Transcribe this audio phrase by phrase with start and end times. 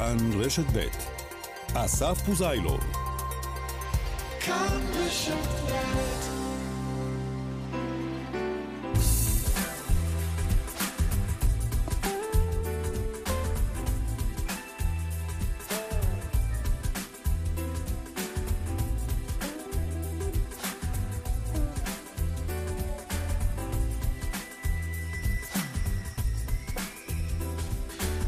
[0.00, 0.78] כאן רשת ב'
[1.74, 2.80] אסף פוזיילוב
[4.40, 5.32] כאן רשת
[5.66, 5.70] ב'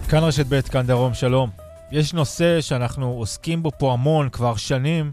[0.08, 1.61] כאן רשת ב', כאן דרום, שלום.
[1.92, 5.12] יש נושא שאנחנו עוסקים בו פה המון, כבר שנים,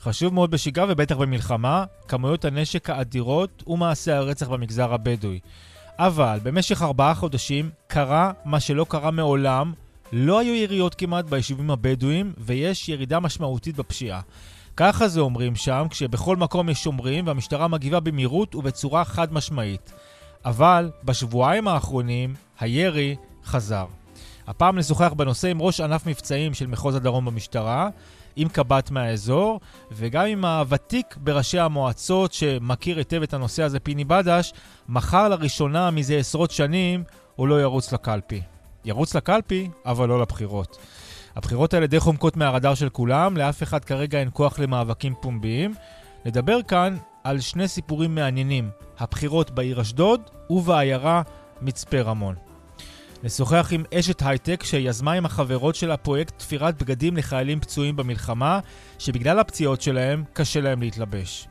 [0.00, 5.40] חשוב מאוד בשגרה ובטח במלחמה, כמויות הנשק האדירות ומעשי הרצח במגזר הבדואי.
[5.98, 9.72] אבל במשך ארבעה חודשים קרה מה שלא קרה מעולם,
[10.12, 14.20] לא היו יריות כמעט ביישובים הבדואיים, ויש ירידה משמעותית בפשיעה.
[14.76, 19.92] ככה זה אומרים שם, כשבכל מקום יש שומרים והמשטרה מגיבה במהירות ובצורה חד משמעית.
[20.44, 23.86] אבל בשבועיים האחרונים הירי חזר.
[24.46, 27.88] הפעם נשוחח בנושא עם ראש ענף מבצעים של מחוז הדרום במשטרה,
[28.36, 29.60] עם קב"ט מהאזור,
[29.92, 34.52] וגם עם הוותיק בראשי המועצות שמכיר היטב את הנושא הזה, פיני בדש,
[34.88, 37.04] מחר לראשונה מזה עשרות שנים
[37.36, 38.42] הוא לא ירוץ לקלפי.
[38.84, 40.78] ירוץ לקלפי, אבל לא לבחירות.
[41.36, 45.74] הבחירות האלה די חומקות מהרדאר של כולם, לאף אחד כרגע אין כוח למאבקים פומביים.
[46.24, 51.22] נדבר כאן על שני סיפורים מעניינים, הבחירות בעיר אשדוד ובעיירה
[51.62, 52.45] מצפה רמון.
[53.22, 58.60] נשוחח עם אשת הייטק שיזמה עם החברות שלה פרויקט תפירת בגדים לחיילים פצועים במלחמה,
[58.98, 61.48] שבגלל הפציעות שלהם קשה להם להתלבש.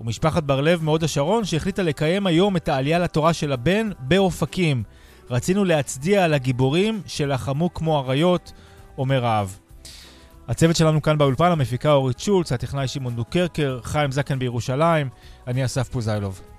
[0.00, 4.82] ומשפחת בר-לב מהוד השרון שהחליטה לקיים היום את העלייה לתורה של הבן באופקים.
[5.30, 8.52] רצינו להצדיע על הגיבורים שלחמו כמו אריות,
[8.98, 9.58] אומר האב.
[10.48, 15.08] הצוות שלנו כאן באולפן, המפיקה אורית שולץ, הטכנאי שמעון דוקרקר, חיים זקן בירושלים,
[15.46, 16.51] אני אסף פוזיילוב.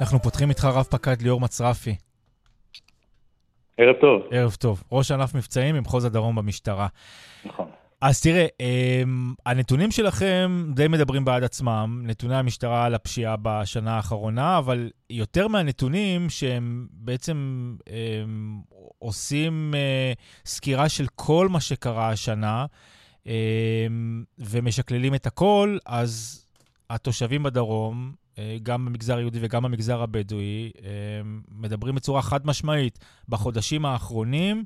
[0.00, 1.94] אנחנו פותחים איתך רב פקד ליאור מצרפי.
[3.78, 4.22] ערב טוב.
[4.30, 4.82] ערב טוב.
[4.92, 6.86] ראש ענף מבצעים במחוז הדרום במשטרה.
[7.44, 7.66] נכון.
[8.00, 14.58] אז תראה, אמ, הנתונים שלכם די מדברים בעד עצמם, נתוני המשטרה על הפשיעה בשנה האחרונה,
[14.58, 17.36] אבל יותר מהנתונים שהם בעצם
[17.86, 18.60] הם, אמ,
[18.98, 20.12] עושים אה,
[20.46, 22.66] סקירה של כל מה שקרה השנה,
[23.26, 23.32] אמ,
[24.38, 26.44] ומשקללים את הכל, אז
[26.90, 28.12] התושבים בדרום
[28.62, 30.90] גם במגזר היהודי וגם במגזר הבדואי, אה,
[31.62, 32.98] מדברים בצורה חד משמעית.
[33.28, 34.64] בחודשים האחרונים,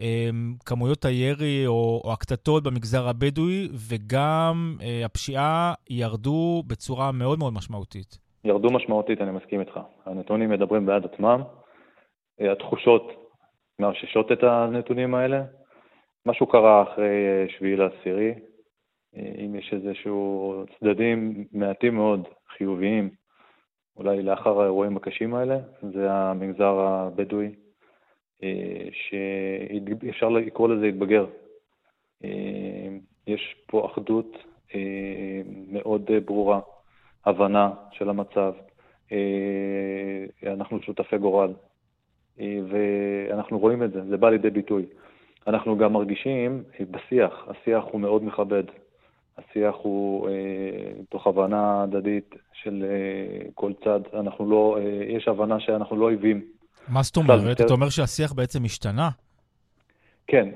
[0.00, 0.30] אה,
[0.66, 8.18] כמויות הירי או, או הקטטות במגזר הבדואי וגם הפשיעה ירדו בצורה מאוד מאוד משמעותית.
[8.44, 9.80] ירדו משמעותית, אני מסכים איתך.
[10.06, 11.42] הנתונים מדברים בעד עצמם.
[12.40, 13.12] התחושות
[13.78, 15.42] מאששות את הנתונים האלה.
[16.26, 18.34] משהו קרה אחרי שביעי לעשירי,
[19.16, 23.10] אם יש איזשהו צדדים מעטים מאוד חיוביים,
[23.96, 25.58] אולי לאחר האירועים הקשים האלה,
[25.92, 27.54] זה המגזר הבדואי,
[28.42, 31.26] אה, שאפשר לקרוא לזה התבגר.
[32.24, 32.88] אה,
[33.26, 34.36] יש פה אחדות
[34.74, 36.60] אה, מאוד ברורה,
[37.26, 38.54] הבנה של המצב.
[40.46, 41.52] אנחנו שותפי גורל,
[42.38, 44.86] ואנחנו רואים את זה, זה בא לידי ביטוי.
[45.46, 48.64] אנחנו גם מרגישים בשיח, השיח הוא מאוד מכבד.
[49.40, 50.32] השיח הוא אה,
[51.08, 54.00] תוך הבנה הדדית של אה, כל צד.
[54.14, 56.44] אנחנו לא, אה, יש הבנה שאנחנו לא אויבים.
[56.88, 57.60] מה זאת אומרת?
[57.60, 59.08] אתה אומר שהשיח בעצם השתנה?
[60.26, 60.48] כן.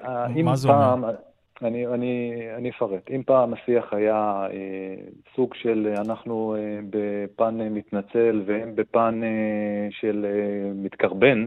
[0.44, 1.15] מה זה פעם, אומר?
[1.62, 3.11] אני, אני, אני אפרט.
[3.11, 4.94] אם פעם השיח היה אה,
[5.37, 11.47] סוג של אנחנו אה, בפן אה, מתנצל והם בפן אה, של אה, מתקרבן,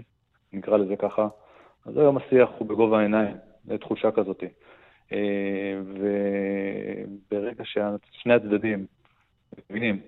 [0.53, 1.28] נקרא לזה ככה,
[1.86, 4.44] אז היום השיח הוא בגובה העיניים, זו תחושה כזאת.
[5.13, 5.79] אה,
[7.28, 8.85] וברגע ששני הצדדים
[9.69, 10.00] מבינים,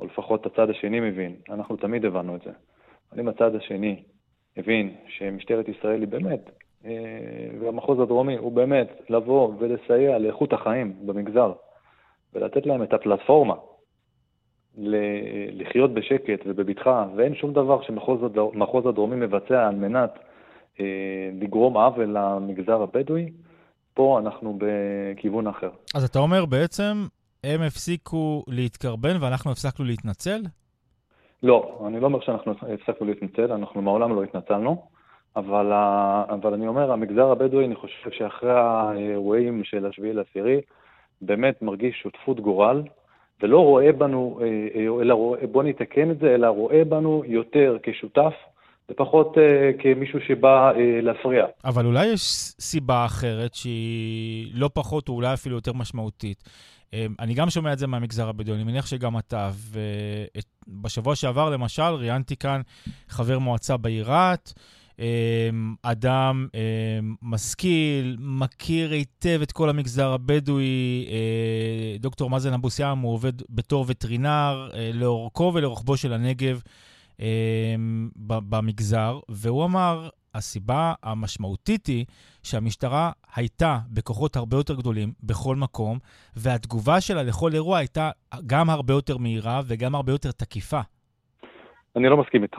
[0.00, 2.50] או לפחות הצד השני מבין, אנחנו תמיד הבנו את זה.
[3.12, 4.02] אבל אם הצד השני
[4.56, 6.50] הבין שמשטרת ישראל היא באמת,
[6.84, 6.90] אה,
[7.60, 11.52] והמחוז הדרומי הוא באמת לבוא ולסייע לאיכות החיים במגזר,
[12.32, 13.54] ולתת להם את הפלטפורמה
[15.52, 20.18] לחיות בשקט ובבטחה, ואין שום דבר שמחוז הדרומי מבצע על מנת
[20.80, 23.30] אה, לגרום עוול למגזר הבדואי,
[23.94, 25.70] פה אנחנו בכיוון אחר.
[25.94, 27.06] אז אתה אומר בעצם,
[27.44, 30.40] הם הפסיקו להתקרבן ואנחנו הפסקנו להתנצל?
[31.42, 34.82] לא, אני לא אומר שאנחנו הפסקנו להתנצל, אנחנו מעולם לא התנצלנו,
[35.36, 35.72] אבל,
[36.28, 40.60] אבל אני אומר, המגזר הבדואי, אני חושב שאחרי האירועים של השביעי לעשירי,
[41.22, 42.82] באמת מרגיש שותפות גורל,
[43.42, 47.76] ולא רואה בנו, אה, אה, אלא רואה, בוא נתקן את זה, אלא רואה בנו יותר
[47.82, 48.34] כשותף
[48.88, 51.44] זה פחות uh, כמישהו שבא uh, להפריע.
[51.64, 52.20] אבל אולי יש
[52.60, 56.44] סיבה אחרת שהיא לא פחות, או אולי אפילו יותר משמעותית.
[56.90, 59.50] Um, אני גם שומע את זה מהמגזר הבדואי, אני מניח שגם אתה.
[60.68, 62.60] ובשבוע שעבר, למשל, ראיינתי כאן
[63.08, 64.52] חבר מועצה בעירת,
[64.92, 65.00] um,
[65.82, 66.56] אדם um,
[67.22, 71.06] משכיל, מכיר היטב את כל המגזר הבדואי.
[71.08, 76.60] Uh, דוקטור מאזן אבוסיאם, הוא עובד בתור וטרינר לאורכו ולרוחבו של הנגב.
[77.20, 82.04] אמ, במגזר, והוא אמר, הסיבה המשמעותית היא
[82.42, 85.98] שהמשטרה הייתה בכוחות הרבה יותר גדולים בכל מקום,
[86.36, 88.10] והתגובה שלה לכל אירוע הייתה
[88.46, 90.80] גם הרבה יותר מהירה וגם הרבה יותר תקיפה.
[91.96, 92.58] אני לא מסכים איתך,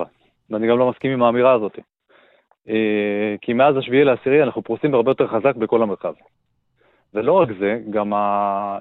[0.50, 1.80] ואני גם לא מסכים עם האמירה הזאת.
[2.70, 6.14] אה, כי מאז השביעי לעשירי אנחנו פרוסים הרבה יותר חזק בכל המרחב.
[7.14, 8.18] ולא רק זה, גם ה...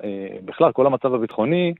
[0.05, 1.75] אה, בכלל כל המצב הביטחוני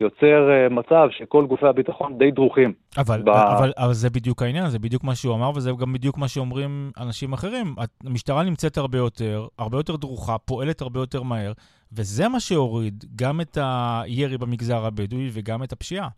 [0.00, 2.72] יוצר uh, מצב שכל גופי הביטחון די דרוכים.
[2.98, 3.28] אבל, ב...
[3.28, 6.90] אבל, אבל זה בדיוק העניין, זה בדיוק מה שהוא אמר, וזה גם בדיוק מה שאומרים
[7.00, 7.66] אנשים אחרים.
[8.06, 11.52] המשטרה נמצאת הרבה יותר, הרבה יותר דרוכה, פועלת הרבה יותר מהר,
[11.92, 13.58] וזה מה שהוריד גם את
[14.02, 16.08] הירי במגזר הבדואי וגם את הפשיעה.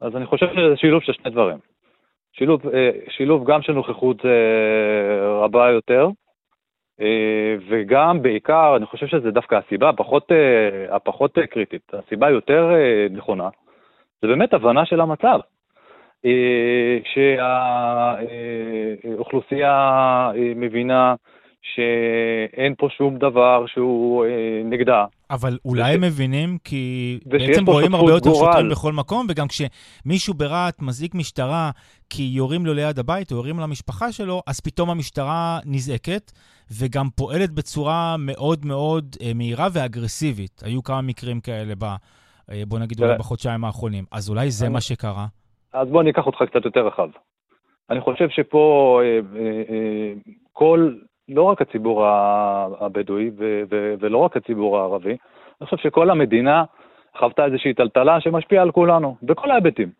[0.00, 1.58] אז אני חושב שזה שילוב של שני דברים.
[2.32, 6.25] שילוב, אה, שילוב גם של נוכחות אה, רבה יותר, אה,
[7.68, 13.48] וגם, בעיקר, אני חושב שזה דווקא הסיבה הפחות, אה, הפחות קריטית, הסיבה היותר אה, נכונה,
[14.22, 15.40] זה באמת הבנה של המצב.
[19.04, 21.14] שהאוכלוסייה מבינה
[21.62, 24.26] שאין פה שום דבר שהוא
[24.64, 25.04] נגדה.
[25.30, 28.46] אבל אולי הם מבינים כי בעצם רואים הרבה יותר גורל.
[28.46, 31.70] שוטרים בכל מקום, וגם כשמישהו ברהט מזעיק משטרה
[32.10, 36.32] כי יורים לו ליד הבית או יורים למשפחה שלו, אז פתאום המשטרה נזעקת.
[36.70, 40.62] וגם פועלת בצורה מאוד מאוד אה, מהירה ואגרסיבית.
[40.64, 44.04] היו כמה מקרים כאלה, ב, אה, בוא נגיד אולי בחודשיים האחרונים.
[44.12, 44.68] אז אולי זה.
[44.68, 45.26] מה שקרה?
[45.72, 47.08] אז בוא אני אקח אותך קצת יותר רחב.
[47.90, 49.20] אני חושב שפה אה,
[50.52, 50.94] כל,
[51.28, 52.06] לא רק הציבור
[52.80, 55.16] הבדואי ו- ו- ולא רק הציבור הערבי,
[55.60, 56.64] אני חושב שכל המדינה
[57.18, 59.90] חוותה איזושהי טלטלה שמשפיעה על כולנו, בכל ההיבטים.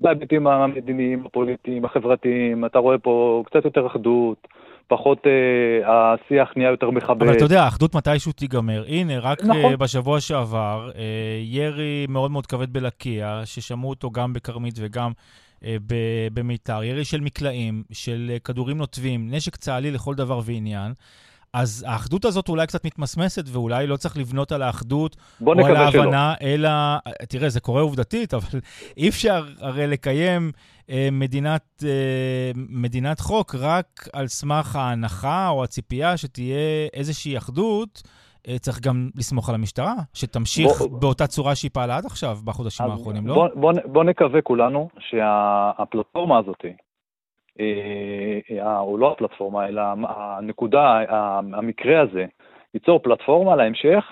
[0.00, 4.48] בהיבטים המדיניים, הפוליטיים, החברתיים, אתה רואה פה קצת יותר אחדות,
[4.88, 7.22] פחות אה, השיח נהיה יותר מכבד.
[7.22, 8.84] אבל אתה יודע, האחדות מתישהו תיגמר.
[8.88, 9.70] הנה, רק אה, נכון.
[9.70, 15.10] אה, בשבוע שעבר, אה, ירי מאוד מאוד כבד בלקיה, ששמעו אותו גם בכרמית וגם
[16.34, 20.92] במיתר, ירי של מקלעים, של אה, כדורים נוטבים, נשק צה"לי לכל דבר ועניין.
[21.52, 25.16] אז האחדות הזאת אולי קצת מתמסמסת, ואולי לא צריך לבנות על האחדות
[25.46, 26.48] או על ההבנה, שלא.
[26.48, 26.70] אלא,
[27.28, 28.60] תראה, זה קורה עובדתית, אבל
[28.96, 30.52] אי אפשר הרי לקיים
[30.90, 38.02] אה, מדינת, אה, מדינת חוק רק על סמך ההנחה או הציפייה שתהיה איזושהי אחדות.
[38.48, 42.86] אה, צריך גם לסמוך על המשטרה, שתמשיך בוא, באותה צורה שהיא פעלה עד עכשיו, בחודשים
[42.86, 43.34] האחרונים, לא?
[43.34, 46.64] בוא, בוא, בוא נקווה כולנו שהפלטפורמה הזאת,
[47.60, 50.98] אה, או לא הפלטפורמה, אלא הנקודה,
[51.52, 52.24] המקרה הזה,
[52.74, 54.04] ייצור פלטפורמה להמשך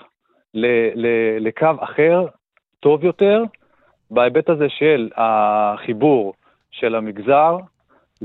[0.53, 1.07] ל, ל,
[1.39, 2.25] לקו אחר,
[2.79, 3.43] טוב יותר,
[4.11, 6.33] בהיבט הזה של החיבור
[6.71, 7.57] של המגזר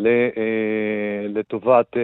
[0.07, 1.97] אה, לטובת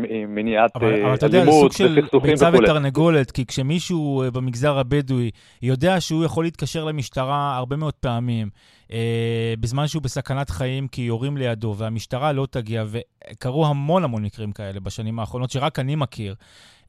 [0.00, 1.06] אה, מניעת אלימות וסכסוכים וכו'.
[1.06, 5.30] אבל אתה יודע, זה סוג של ביצה ותרנגולת, כי כשמישהו במגזר הבדואי
[5.62, 8.48] יודע שהוא יכול להתקשר למשטרה הרבה מאוד פעמים,
[8.92, 14.52] אה, בזמן שהוא בסכנת חיים כי יורים לידו, והמשטרה לא תגיע, וקרו המון המון מקרים
[14.52, 16.34] כאלה בשנים האחרונות, שרק אני מכיר,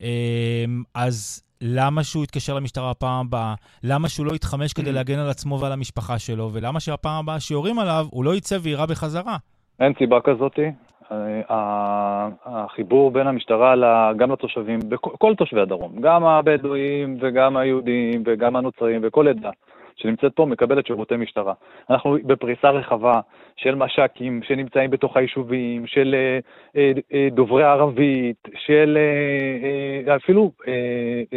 [0.01, 0.65] אה,
[0.95, 3.53] אז למה שהוא יתקשר למשטרה הפעם הבאה?
[3.83, 6.49] למה שהוא לא יתחמש כדי להגן על עצמו ועל המשפחה שלו?
[6.53, 9.37] ולמה שהפעם הבאה שיורים עליו, הוא לא יצא ויירה בחזרה?
[9.79, 10.61] אין סיבה כזאתי.
[11.11, 19.01] אה, החיבור בין המשטרה גם לתושבים, כל תושבי הדרום, גם הבדואים וגם היהודים וגם הנוצרים
[19.03, 19.49] וכל עדה.
[19.95, 21.53] שנמצאת פה מקבלת שירותי משטרה.
[21.89, 23.19] אנחנו בפריסה רחבה
[23.55, 26.15] של מש"קים שנמצאים בתוך היישובים, של
[26.75, 28.97] אה, אה, דוברי ערבית, של
[30.15, 30.51] אפילו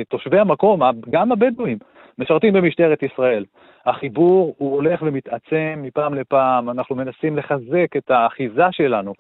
[0.09, 1.79] תושבי המקום, גם הבדואים,
[2.19, 3.45] משרתים במשטרת ישראל.
[3.87, 9.13] החיבור הוא הולך ומתעצם מפעם לפעם, אנחנו מנסים לחזק את האחיזה שלנו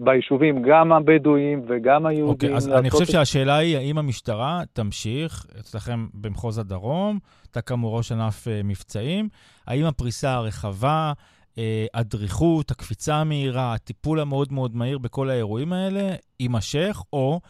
[0.00, 2.28] ביישובים, גם הבדואים וגם היהודים.
[2.28, 7.18] אוקיי, אז אני חושב שהשאלה היא, האם המשטרה תמשיך אצלכם במחוז הדרום,
[7.50, 9.28] אתה כאמור ראש ענף uh, מבצעים,
[9.66, 11.12] האם הפריסה הרחבה,
[11.54, 11.58] uh,
[11.94, 17.40] הדריכות, הקפיצה המהירה, הטיפול המאוד מאוד מהיר בכל האירועים האלה, יימשך, או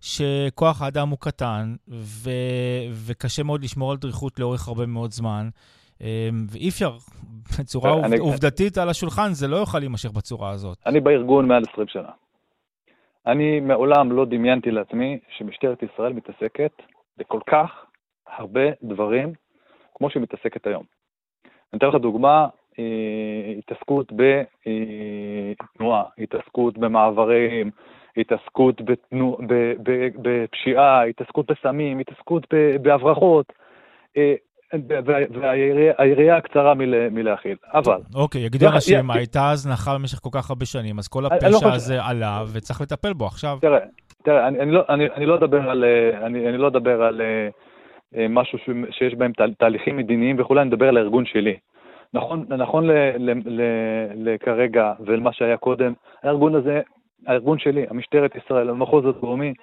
[0.00, 2.30] שכוח האדם הוא קטן ו-
[2.92, 5.48] וקשה מאוד לשמור על דריכות לאורך הרבה מאוד זמן.
[6.00, 6.06] אמ,
[6.52, 6.90] ואי אפשר,
[7.58, 10.78] בצורה אני, עובדתית אני, על השולחן, זה לא יוכל להימשך בצורה הזאת.
[10.86, 12.10] אני בארגון מעל 20 שנה.
[13.26, 16.72] אני מעולם לא דמיינתי לעצמי שמשטרת ישראל מתעסקת
[17.16, 17.70] בכל כך
[18.26, 19.32] הרבה דברים
[19.94, 20.82] כמו שהיא מתעסקת היום.
[21.72, 22.46] אני אתן לך דוגמה,
[23.58, 27.70] התעסקות בתנועה, התעסקות במעברים,
[28.16, 29.38] התעסקות בתנו,
[30.22, 32.46] בפשיעה, התעסקות בסמים, התעסקות
[32.82, 33.52] בהברחות.
[35.98, 36.74] והיריעה קצרה
[37.10, 37.98] מלהכיל, אבל...
[38.14, 42.02] אוקיי, יגידו אנשים, הייתה הזנחה במשך כל כך הרבה שנים, אז כל לא הפשע הזה
[42.02, 43.58] עלה וצריך לטפל בו עכשיו.
[43.60, 43.78] תראה,
[44.22, 44.82] תראה, אני לא,
[45.26, 45.34] לא
[46.68, 47.20] אדבר על לא
[48.16, 48.58] אה, משהו
[48.90, 51.56] שיש בהם תהליכים מדיניים וכולי, אני מדבר על הארגון שלי.
[52.14, 52.88] נכון, נכון
[54.14, 56.80] לכרגע ולמה שהיה קודם, הארגון הזה,
[57.26, 59.54] הארגון שלי, המשטרת ישראל, המחוז הדרומי,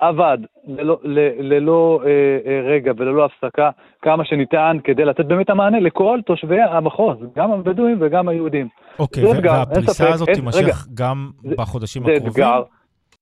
[0.00, 0.98] עבד ללא,
[1.40, 2.08] ללא אה,
[2.46, 3.70] אה, רגע וללא הפסקה
[4.02, 8.68] כמה שניתן כדי לתת באמת המענה לכל תושבי המחוז, גם הבדואים וגם היהודים.
[8.98, 12.22] אוקיי, והפריסה הזאת תימשך גם בחודשים הקרובים?
[12.22, 12.62] זה אתגר,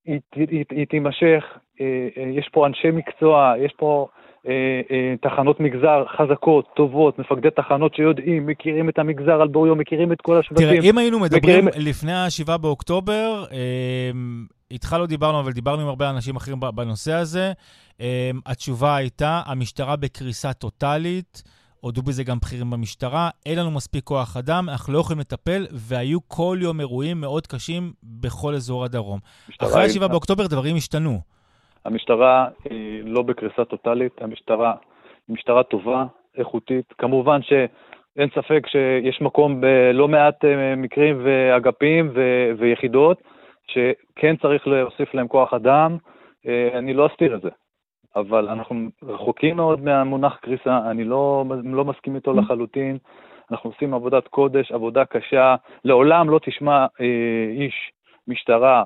[0.06, 1.44] היא, היא, היא תימשך,
[1.80, 4.06] אה, אה, יש פה אנשי מקצוע, יש פה
[4.48, 4.52] אה,
[4.90, 10.20] אה, תחנות מגזר חזקות, טובות, מפקדי תחנות שיודעים, מכירים את המגזר על בוריו, מכירים את
[10.20, 10.66] כל השבטים.
[10.66, 11.88] תראה, אם היינו מדברים מכירים...
[11.88, 14.10] לפני ה-7 באוקטובר, אה,
[14.70, 17.52] איתך לא דיברנו, אבל דיברנו עם הרבה אנשים אחרים בנושא הזה.
[18.46, 21.42] התשובה הייתה, המשטרה בקריסה טוטאלית,
[21.80, 26.18] הודו בזה גם בכירים במשטרה, אין לנו מספיק כוח אדם, אנחנו לא יכולים לטפל, והיו
[26.28, 29.18] כל יום אירועים מאוד קשים בכל אזור הדרום.
[29.62, 31.20] אחרי ה-7 באוקטובר דברים השתנו.
[31.84, 34.74] המשטרה היא לא בקריסה טוטאלית, המשטרה
[35.28, 36.04] היא משטרה טובה,
[36.38, 36.92] איכותית.
[36.98, 43.22] כמובן שאין ספק שיש מקום בלא מעט אה, מקרים ואגפים ו- ויחידות
[43.70, 45.96] שכן צריך להוסיף להם כוח אדם,
[46.46, 47.50] אה, אני לא אסתיר את זה.
[48.16, 52.98] אבל אנחנו רחוקים מאוד מהמונח קריסה, אני לא, לא מסכים איתו לחלוטין.
[53.50, 55.54] אנחנו עושים עבודת קודש, עבודה קשה.
[55.84, 57.06] לעולם לא תשמע אה,
[57.50, 57.74] איש
[58.28, 58.82] משטרה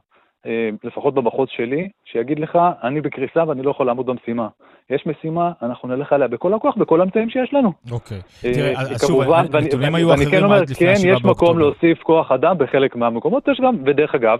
[0.46, 4.48] אה, לפחות במחוז שלי, שיגיד לך, אני בקריסה ואני לא יכול לעמוד במשימה.
[4.90, 7.72] יש משימה, אנחנו נלך עליה בכל הכוח, בכל האמצעים שיש לנו.
[7.92, 8.18] אוקיי.
[8.44, 11.12] אה, תראה, אז שוב, הנתונים היו אחרים כן עד לפני 7 באוקטובר.
[11.12, 14.38] כן, יש מקום להוסיף כוח אדם בחלק מהמקומות, יש גם, ודרך אגב,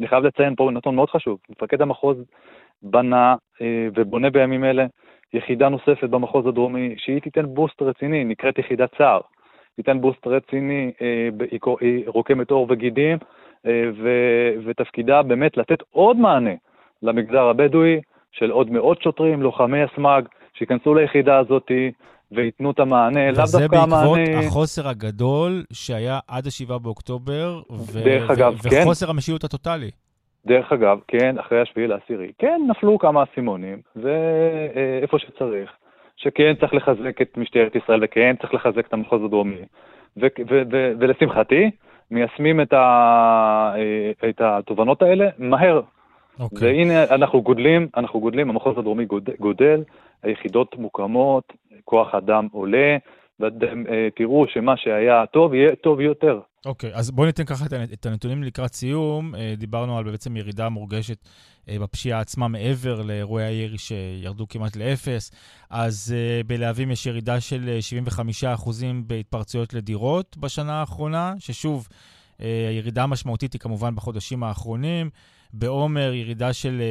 [0.00, 2.16] אני חייב לציין פה נתון מאוד חשוב, מפקד המחוז
[2.82, 4.86] בנה אה, ובונה בימים אלה
[5.32, 9.20] יחידה נוספת במחוז הדרומי, שהיא תיתן בוסט רציני, נקראת יחידת צער.
[9.76, 10.92] תיתן בוסט רציני,
[11.80, 13.18] היא רוקמת עור וגידים,
[13.66, 13.90] אה,
[14.64, 16.54] ותפקידה באמת לתת עוד מענה
[17.02, 18.00] למגזר הבדואי
[18.32, 20.22] של עוד מאות שוטרים, לוחמי הסמ"ג,
[20.54, 21.70] שייכנסו ליחידה הזאת
[22.32, 24.10] וייתנו את המענה, לאו דווקא המענה...
[24.10, 28.80] וזה בעקבות החוסר הגדול שהיה עד ה-7 באוקטובר, ו- דרך אגב, ו- כן.
[28.82, 29.90] וחוסר המשילות הטוטאלי.
[30.46, 35.70] דרך אגב, כן, אחרי השביעי לעשירי, כן, נפלו כמה אסימונים, ואיפה שצריך,
[36.16, 39.56] שכן צריך לחזק את משטרת ישראל, וכן צריך לחזק את המחוז הדרומי.
[40.16, 41.70] ו- ו- ו- ולשמחתי,
[42.10, 45.80] מיישמים את, ה, אה, את התובנות האלה מהר.
[46.38, 46.42] Okay.
[46.42, 46.68] אוקיי.
[46.68, 49.82] והנה אנחנו גודלים, אנחנו גודלים, המחוז הדרומי גודל, גודל
[50.22, 51.52] היחידות מוקמות,
[51.84, 52.96] כוח אדם עולה,
[53.40, 56.40] ואתם אה, תראו שמה שהיה טוב יהיה טוב יותר.
[56.66, 59.34] אוקיי, okay, אז בואו ניתן ככה את הנתונים לקראת סיום.
[59.34, 61.28] אה, דיברנו על בעצם ירידה מורגשת
[61.68, 65.30] בפשיעה עצמה מעבר לאירועי הירי שירדו כמעט לאפס.
[65.70, 66.14] אז
[66.46, 67.78] בלהבים יש ירידה של
[68.64, 68.70] 75%
[69.06, 71.88] בהתפרצויות לדירות בשנה האחרונה, ששוב,
[72.38, 75.10] הירידה המשמעותית היא כמובן בחודשים האחרונים.
[75.52, 76.82] בעומר ירידה של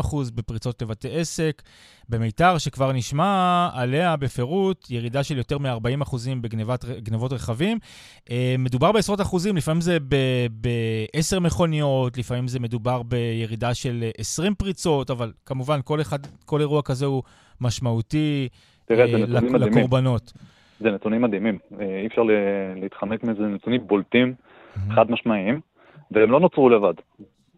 [0.00, 1.62] 50% בפריצות לבתי עסק.
[2.08, 7.78] במיתר, שכבר נשמע עליה בפירוט, ירידה של יותר מ-40% בגנבות רכבים.
[8.58, 9.98] מדובר בעשרות אחוזים, לפעמים זה
[10.60, 16.82] ב-10 מכוניות, לפעמים זה מדובר בירידה של 20 פריצות, אבל כמובן כל, אחד, כל אירוע
[16.82, 17.22] כזה הוא
[17.60, 18.48] משמעותי
[18.84, 19.06] תראה,
[19.58, 20.32] לקורבנות.
[20.80, 22.22] זה נתונים מדהימים, אי אפשר
[22.76, 24.34] להתחמק מזה, נתונים בולטים,
[24.94, 25.60] חד משמעיים.
[26.14, 26.94] והם לא נוצרו לבד.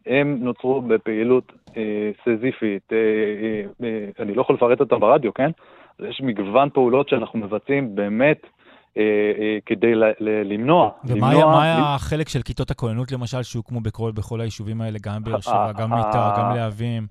[0.06, 5.50] הם נוצרו בפעילות אה, סזיפית, אה, אה, אה, אני לא יכול לפרט אותם ברדיו, כן?
[6.00, 8.46] יש מגוון פעולות שאנחנו מבצעים באמת
[8.96, 9.02] אה,
[9.38, 10.90] אה, כדי ל, ל, למנוע.
[11.04, 15.24] ומה למנוע, היה, היה החלק של כיתות הכוננות למשל שהוקמו בכל, בכל היישובים האלה, גם
[15.24, 17.06] באר שבע, גם מיתר, גם להבים?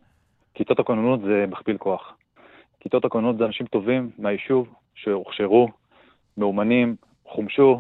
[0.54, 2.14] כיתות הכוננות זה מכפיל כוח.
[2.80, 5.68] כיתות הכוננות זה אנשים טובים מהיישוב שהוכשרו,
[6.38, 7.80] מאומנים, חומשו,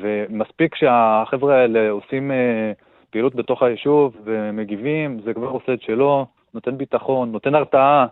[0.00, 2.72] ומספיק שהחבר'ה האלה עושים אה,
[3.10, 8.06] פעילות בתוך היישוב ומגיבים, זה כבר עושה את שלו, נותן ביטחון, נותן הרתעה.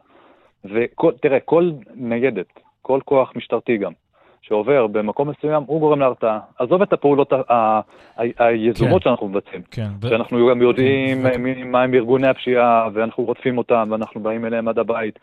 [0.64, 3.92] ותראה, כל ניידת, כל כוח משטרתי גם,
[4.42, 6.40] שעובר במקום מסוים, הוא גורם להרתעה.
[6.58, 7.32] עזוב את הפעולות
[8.16, 9.62] היזומות כן, שאנחנו מבצעים.
[9.70, 10.08] כן.
[10.08, 14.78] שאנחנו גם יודעים כן, מה הם ארגוני הפשיעה, ואנחנו רודפים אותם, ואנחנו באים אליהם עד
[14.78, 15.18] הבית.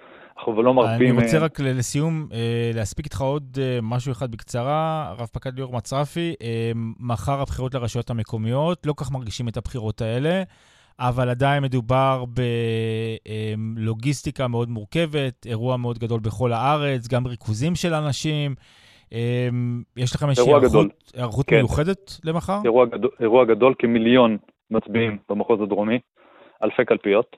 [0.47, 1.19] אנחנו לא מרפים...
[1.19, 5.13] אני רוצה רק לסיום אה, להספיק איתך עוד אה, משהו אחד בקצרה.
[5.17, 10.43] רב פקד ליאור מצרפי, אה, מחר הבחירות לרשויות המקומיות, לא כך מרגישים את הבחירות האלה.
[11.00, 12.23] אבל עדיין מדובר
[13.75, 18.55] בלוגיסטיקה מאוד מורכבת, אירוע מאוד גדול בכל הארץ, גם ריכוזים של אנשים.
[19.97, 21.55] יש לכם איזושהי היערכות, היערכות כן.
[21.55, 22.57] מיוחדת למחר?
[22.63, 24.38] אירוע גדול, אירוע גדול, כמיליון
[24.71, 26.00] מצביעים במחוז הדרומי,
[26.63, 27.35] אלפי קלפיות.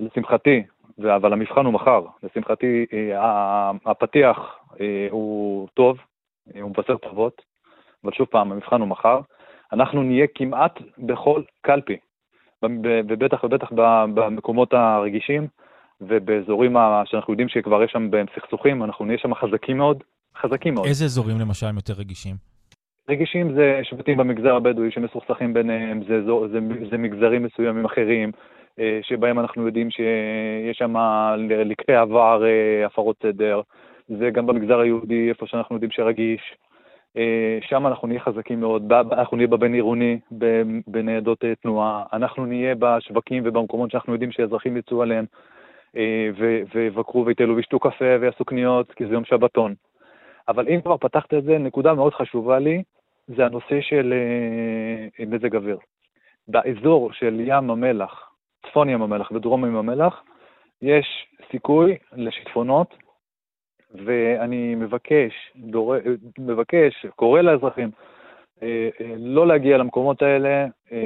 [0.00, 0.62] לשמחתי,
[1.00, 2.86] אבל המבחן הוא מחר, לשמחתי
[3.86, 4.38] הפתיח
[5.10, 5.98] הוא טוב,
[6.60, 7.42] הוא מבשר טובות,
[8.04, 9.20] אבל שוב פעם, המבחן הוא מחר.
[9.72, 11.96] אנחנו נהיה כמעט בכל קלפי,
[12.62, 13.72] ובטח ובטח
[14.14, 15.46] במקומות הרגישים
[16.00, 20.02] ובאזורים שאנחנו יודעים שכבר יש שם בהם סכסוכים, אנחנו נהיה שם חזקים מאוד,
[20.40, 20.86] חזקים מאוד.
[20.86, 22.34] איזה אזורים למשל הם יותר רגישים?
[23.08, 26.58] רגישים זה שבטים במגזר הבדואי שמסוכסכים ביניהם, זה, זה, זה,
[26.90, 28.63] זה מגזרים מסוימים אחרים, אה,
[29.02, 30.94] שבהם אנחנו יודעים שיש שם
[31.48, 33.60] לקחי עבר, אה, הפרות סדר,
[34.08, 36.56] זה גם במגזר היהודי, איפה שאנחנו יודעים שרגיש.
[37.16, 40.18] אה, שם אנחנו נהיה חזקים מאוד, אנחנו נהיה בבין עירוני,
[40.86, 45.24] בניידות אה, תנועה, אנחנו נהיה בשווקים ובמקומות שאנחנו יודעים שאזרחים יצאו עליהם
[45.96, 46.30] אה,
[46.74, 49.74] ויבקרו ויטלו וישתו קפה ויעשו קניות, כי זה יום שבתון.
[50.48, 52.82] אבל אם כבר פתחת את זה, נקודה מאוד חשובה לי,
[53.28, 54.14] זה הנושא של
[55.26, 55.78] מזג אוויר.
[56.48, 58.30] באזור של ים המלח,
[58.68, 60.22] צפון ים המלח ודרום ים המלח,
[60.82, 62.94] יש סיכוי לשיטפונות
[63.94, 65.94] ואני מבקש, דור...
[66.38, 67.90] מבקש, קורא לאזרחים,
[68.62, 70.98] אה, אה, לא להגיע למקומות האלה אה,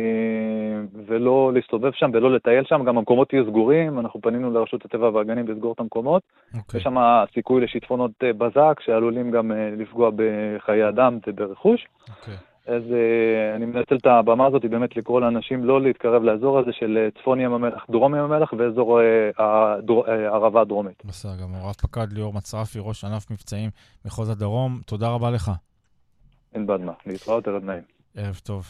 [1.06, 5.48] ולא להסתובב שם ולא לטייל שם, גם המקומות יהיו סגורים, אנחנו פנינו לרשות הטבע והגנים
[5.48, 6.22] לסגור את המקומות.
[6.22, 6.58] Okay.
[6.58, 6.78] אוקיי.
[6.78, 6.96] יש שם
[7.34, 11.86] סיכוי לשיטפונות בזק שעלולים גם לפגוע בחיי אדם וברכוש.
[12.08, 12.47] Okay.
[12.68, 16.98] אז uh, אני מנצל את הבמה הזאת באמת לקרוא לאנשים לא להתקרב לאזור הזה של
[16.98, 19.42] אה, צפון ים המלח, דרום ים המלח ואזור uh,
[20.06, 21.02] הערבה הדרומית.
[21.04, 21.68] בסדר גמור.
[21.68, 23.70] רב פקד ליאור מצרפי, ראש ענף מבצעים
[24.04, 25.50] מחוז הדרום, תודה רבה לך.
[26.54, 27.82] אין בעד מה, להתראות ערב נעים.
[28.16, 28.66] ערב טוב.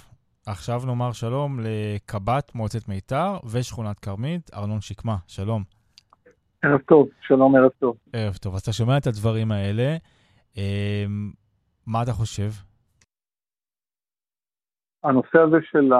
[0.47, 5.63] עכשיו נאמר שלום לקב"ט מועצת מיתר ושכונת כרמית, ארנון שקמה, שלום.
[6.63, 7.97] ערב טוב, שלום, ערב טוב.
[8.13, 8.55] ערב טוב.
[8.55, 9.97] אז אתה שומע את הדברים האלה,
[11.87, 12.51] מה אתה חושב?
[15.03, 15.93] הנושא הזה של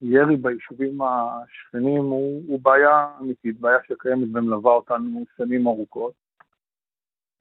[0.00, 6.12] הירי ביישובים השכנים הוא, הוא בעיה אמיתית, בעיה שקיימת ומלווה אותנו שנים ארוכות,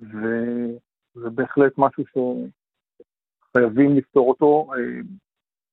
[0.02, 2.04] וזה בהחלט משהו
[3.50, 4.72] שחייבים לפתור אותו.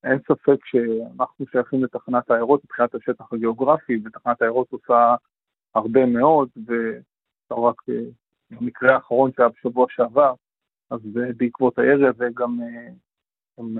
[0.05, 5.14] אין ספק שאנחנו שייכים לתחנת העיירות מבחינת השטח הגיאוגרפי, ותחנת העיירות עושה
[5.75, 6.49] הרבה מאוד,
[7.51, 7.83] ורק
[8.51, 10.35] במקרה האחרון שהיה בשבוע שעבר,
[10.90, 11.01] אז
[11.37, 12.61] בעקבות הירי הזה גם
[13.59, 13.79] הם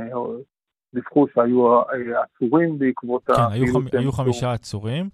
[0.95, 1.83] דיווחו שהיו אה,
[2.23, 3.91] עצורים בעקבות כן, הפעילות.
[3.91, 5.09] כן, היו חמישה עצורים,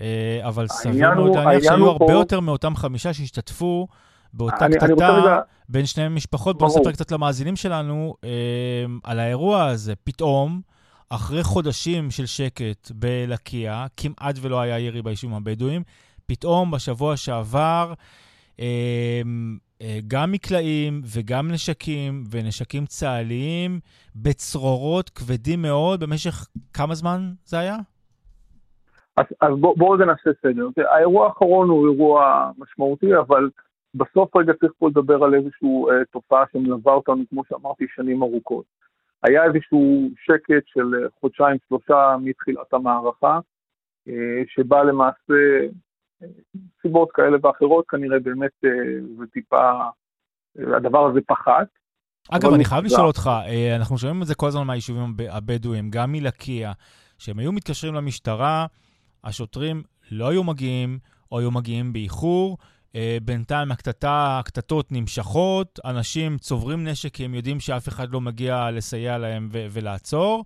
[0.00, 3.86] אה, אבל סביר מאוד להניח שהיו הרבה יותר מאותם חמישה שהשתתפו
[4.32, 6.58] באותה קטטה בין שני משפחות.
[6.58, 8.30] בואו נספר קצת למאזינים שלנו אה,
[9.04, 9.94] על האירוע הזה.
[10.04, 10.60] פתאום,
[11.10, 15.82] אחרי חודשים של שקט בלקיה, כמעט ולא היה ירי ביישובים הבדואים,
[16.26, 17.92] פתאום בשבוע שעבר,
[18.60, 19.22] אה,
[20.06, 23.80] גם מקלעים וגם נשקים, ונשקים צה"ליים,
[24.16, 27.76] בצרורות כבדים מאוד, במשך כמה זמן זה היה?
[29.16, 30.68] אז, אז בואו בוא נעשה סדר.
[30.90, 33.50] האירוע האחרון הוא אירוע משמעותי, אבל
[33.94, 38.64] בסוף רגע צריך פה לדבר על איזושהי אה, תופעה שמלווה אותנו, כמו שאמרתי, שנים ארוכות.
[39.22, 43.38] היה איזשהו שקט של אה, חודשיים-שלושה מתחילת המערכה,
[44.08, 45.34] אה, שבה למעשה
[46.82, 48.70] סיבות כאלה ואחרות, כנראה באמת אה,
[49.18, 49.70] זה טיפה,
[50.58, 51.66] אה, הדבר הזה פחת.
[52.30, 56.12] אגב, אני חייב לשאול אותך, אה, אנחנו שומעים את זה כל הזמן מהיישובים הבדואים, גם
[56.12, 56.72] מלקיה,
[57.18, 58.66] שהם היו מתקשרים למשטרה,
[59.24, 60.98] השוטרים לא היו מגיעים,
[61.32, 62.58] או היו מגיעים באיחור.
[63.22, 69.18] בינתיים הקטטה, הקטטות נמשכות, אנשים צוברים נשק כי הם יודעים שאף אחד לא מגיע לסייע
[69.18, 70.44] להם ו- ולעצור.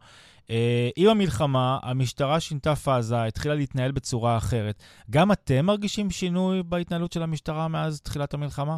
[0.50, 4.74] אה, עם המלחמה, המשטרה שינתה פאזה, התחילה להתנהל בצורה אחרת.
[5.10, 8.76] גם אתם מרגישים שינוי בהתנהלות של המשטרה מאז תחילת המלחמה?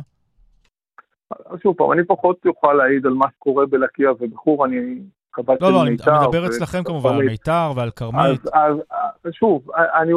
[1.62, 4.98] שוב פעם, אני פחות יוכל להעיד על מה שקורה בלקיה ובחור, אני
[5.30, 8.46] קב"ט לא, לא, אני מדבר אצלכם כמובן, על מיתר ועל כרמית.
[8.46, 8.76] אז,
[9.24, 9.62] אז שוב,
[10.00, 10.12] אני,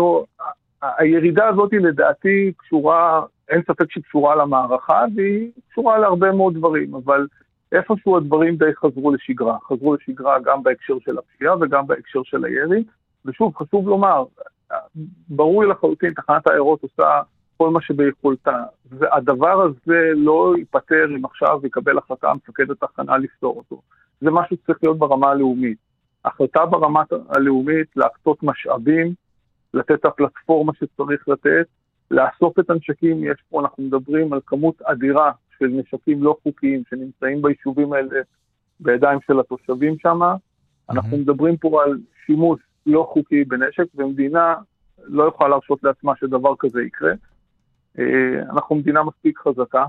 [0.98, 7.28] הירידה הזאת לדעתי קשורה, אין ספק שהיא קשורה למערכה, והיא קשורה להרבה מאוד דברים, אבל
[7.74, 9.58] איפשהו הדברים די חזרו לשגרה.
[9.68, 12.84] חזרו לשגרה גם בהקשר של הפשיעה וגם בהקשר של הירי.
[13.26, 14.24] ושוב, חשוב לומר,
[15.30, 17.22] ברור לחלוטין, תחנת העיירות עושה
[17.58, 18.64] כל מה שביכולתה.
[18.90, 23.82] והדבר הזה לא ייפתר אם עכשיו יקבל החלטה מפקד התחנה לפתור אותו.
[24.22, 25.78] זה משהו שצריך להיות ברמה הלאומית.
[26.26, 29.14] החלטה ברמה הלאומית להקצות משאבים,
[29.74, 31.66] לתת את הפלטפורמה שצריך לתת,
[32.12, 37.42] לאסוף את הנשקים, יש פה, אנחנו מדברים על כמות אדירה של נשקים לא חוקיים שנמצאים
[37.42, 38.22] ביישובים האלה
[38.80, 40.20] בידיים של התושבים שם.
[40.90, 44.56] אנחנו מדברים פה על שימוש לא חוקי בנשק, ומדינה
[45.04, 47.12] לא יכולה להרשות לעצמה שדבר כזה יקרה.
[48.00, 49.86] אה, אנחנו מדינה מספיק חזקה,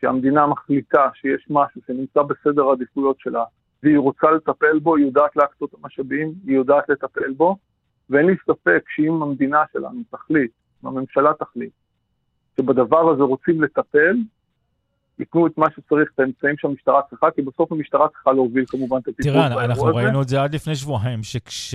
[0.00, 3.44] שהמדינה מחליטה שיש משהו שנמצא בסדר העדיפויות שלה,
[3.82, 7.56] והיא רוצה לטפל בו, היא יודעת להקצות המשאבים, היא יודעת לטפל בו,
[8.10, 10.50] ואין לי ספק שאם המדינה שלנו תחליט,
[10.84, 11.72] אם הממשלה תחליט,
[12.56, 14.16] שבדבר הזה רוצים לטפל,
[15.20, 19.08] ייתנו את מה שצריך, את האמצעים שהמשטרה צריכה, כי בסוף המשטרה צריכה להוביל כמובן את
[19.08, 19.54] הטיפול באירוע הזה.
[19.54, 21.20] תראה, אנחנו ראינו את זה עד לפני שבועיים,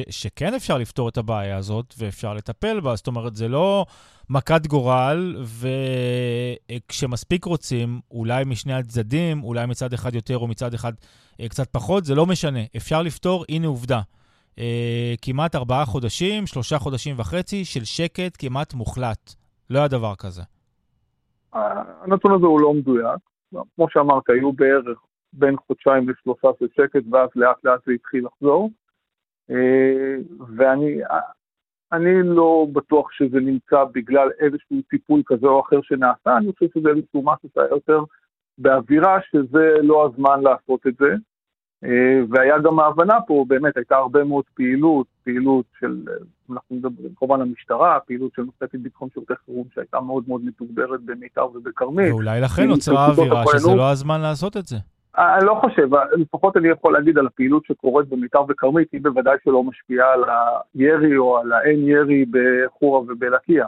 [0.10, 3.86] שכן אפשר לפתור את הבעיה הזאת ואפשר לטפל בה, זאת אומרת, זה לא
[4.30, 5.36] מכת גורל,
[6.72, 10.94] וכשמספיק רוצים, אולי משני הצדדים, אולי מצד אחד יותר או מצד אחד
[11.42, 14.02] אה, קצת פחות, זה לא משנה, אפשר לפתור, הנה עובדה.
[14.60, 19.34] אה, כמעט ארבעה חודשים, שלושה חודשים וחצי של שקט כמעט מוחלט.
[19.70, 20.42] לא היה דבר כזה.
[21.54, 23.20] הנתון הזה הוא לא מדויק.
[23.76, 25.00] כמו שאמרת, היו בערך
[25.34, 28.72] בין חודשיים לשלושה של שקט, ואז לאט לאט זה התחיל לחזור.
[29.52, 30.16] אה,
[30.56, 31.02] ואני
[31.92, 36.90] אני לא בטוח שזה נמצא בגלל איזשהו טיפול כזה או אחר שנעשה, אני חושב שזה
[36.90, 38.04] איזשהו משהו שהיה יותר
[38.58, 41.16] באווירה שזה לא הזמן לעשות את זה.
[41.84, 46.02] אה, והיה גם ההבנה פה, באמת הייתה הרבה מאוד פעילות, פעילות של,
[46.52, 51.46] אנחנו מדברים כמובן המשטרה, פעילות של מחלקת ביטחון שירותי חירום שהייתה מאוד מאוד מתוגברת במיתר
[51.46, 52.12] ובכרמית.
[52.12, 54.76] ואולי לכן נוצרה האווירה שזה לא הזמן לעשות את זה.
[55.18, 59.64] אני לא חושב, לפחות אני יכול להגיד על הפעילות שקורית במיתר וכרמית, היא בוודאי שלא
[59.64, 60.24] משפיעה על
[60.74, 63.68] הירי או על האין ירי בחורה ובלקיה.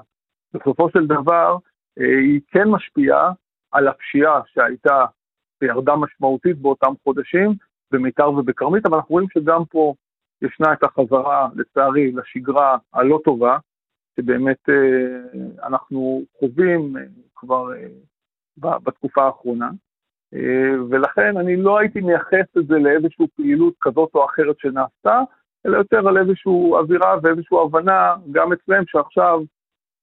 [0.53, 1.57] בסופו של דבר,
[1.99, 3.31] אה, היא כן משפיעה
[3.71, 5.05] על הפשיעה שהייתה
[5.61, 7.53] וירדה משמעותית באותם חודשים,
[7.91, 9.93] במיתר ובכרמית, אבל אנחנו רואים שגם פה
[10.41, 13.57] ישנה את החזרה, לצערי, לשגרה הלא טובה,
[14.19, 17.03] שבאמת אה, אנחנו חווים אה,
[17.35, 19.69] כבר אה, בתקופה האחרונה.
[20.89, 25.21] ולכן אני לא הייתי מייחס את זה לאיזושהי פעילות כזאת או אחרת שנעשתה,
[25.65, 29.39] אלא יותר על איזושהי אווירה ואיזושהי הבנה גם אצלם שעכשיו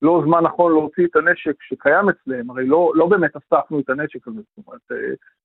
[0.02, 4.28] לא זמן נכון להוציא את הנשק שקיים אצלם, הרי לא, לא באמת אספנו את הנשק
[4.28, 4.80] הזה, זאת אומרת,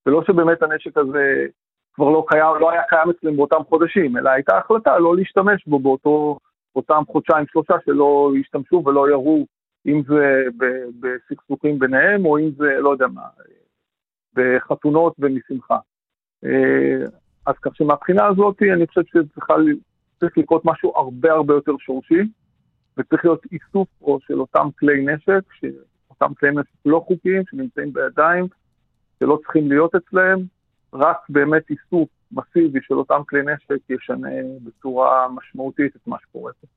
[0.05, 1.45] ולא שבאמת הנשק הזה
[1.99, 5.79] כבר לא, קיים, לא היה קיים אצלם באותם חודשים, אלא הייתה החלטה לא להשתמש בו
[5.79, 6.39] באותו,
[6.75, 9.45] באותם חודשיים שלושה שלא ישתמשו ולא יראו,
[9.87, 10.43] אם זה
[10.99, 13.21] בסכסוכים ביניהם או אם זה, לא יודע מה,
[14.33, 15.77] בחתונות ומשמחה.
[16.45, 17.05] אה,
[17.45, 22.21] אז כך שמבחינה הזאת אני חושב שצריך לקרות משהו הרבה הרבה יותר שורשי,
[22.97, 25.43] וצריך להיות איסוף או של אותם כלי נשק,
[26.09, 28.45] אותם כלי נשק לא חוקיים שנמצאים בידיים,
[29.19, 30.39] שלא צריכים להיות אצלם,
[30.93, 34.29] רק באמת איסוף מסיבי של אותם כלי נשק ישנה
[34.63, 36.67] בצורה משמעותית את מה שקורה פה.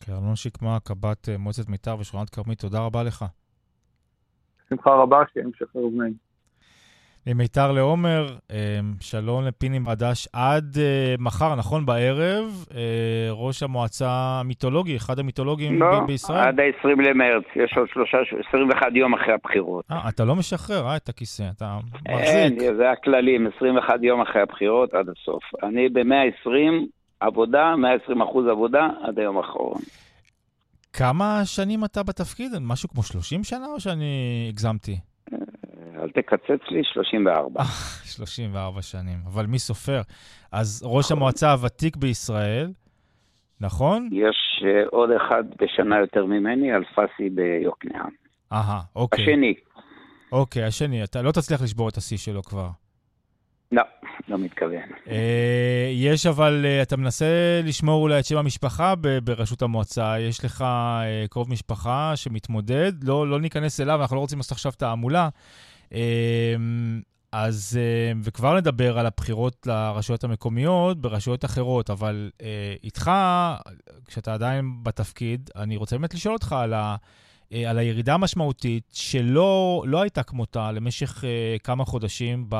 [0.00, 3.24] כן, אלון שקמה, קב"ט אה, מועצת מיתר ושכונת כרמית, תודה רבה לך.
[4.66, 5.92] בשמחה רבה, שיהיה המשך ערב
[7.28, 11.86] ממיתר לעומר, אה, שלום לפיני מדש עד אה, מחר, נכון?
[11.86, 16.38] בערב, אה, ראש המועצה המיתולוגי, אחד המיתולוגים לא, בישראל.
[16.38, 19.84] לא, עד ה-20 למרץ, יש עוד שלושה, 21 יום אחרי הבחירות.
[19.90, 22.26] אה, אתה לא משחרר, אה, את הכיסא, אתה מחזיק.
[22.26, 25.42] אין, זה הכללים, 21 יום אחרי הבחירות עד הסוף.
[25.62, 26.50] אני ב-120
[27.20, 29.80] עבודה, 120 אחוז עבודה עד היום האחרון.
[30.92, 32.52] כמה שנים אתה בתפקיד?
[32.60, 34.96] משהו כמו 30 שנה או שאני הגזמתי?
[36.08, 37.62] אל תקצץ לי, 34.
[38.04, 40.00] 34 שנים, אבל מי סופר?
[40.52, 42.72] אז ראש המועצה הוותיק בישראל,
[43.60, 44.08] נכון?
[44.12, 48.10] יש uh, עוד אחד בשנה יותר ממני, אלפסי ביוקנעם.
[48.52, 49.22] אהה, אוקיי.
[49.22, 49.54] השני.
[50.32, 51.04] אוקיי, השני.
[51.04, 52.68] אתה לא תצליח לשבור את השיא שלו כבר.
[53.72, 53.82] לא,
[54.28, 54.82] לא מתכוון.
[55.10, 58.94] אה, יש אבל, אה, אתה מנסה לשמור אולי את שם המשפחה
[59.24, 64.38] בראשות המועצה, יש לך אה, קרוב משפחה שמתמודד, לא, לא ניכנס אליו, אנחנו לא רוצים
[64.38, 65.28] לעשות עכשיו תעמולה.
[67.32, 67.78] אז,
[68.22, 72.30] וכבר נדבר על הבחירות לרשויות המקומיות ברשויות אחרות, אבל
[72.82, 73.10] איתך,
[74.06, 76.96] כשאתה עדיין בתפקיד, אני רוצה באמת לשאול אותך על ה...
[77.52, 82.56] אה, על הירידה המשמעותית שלא לא הייתה כמותה למשך uh, כמה חודשים ב,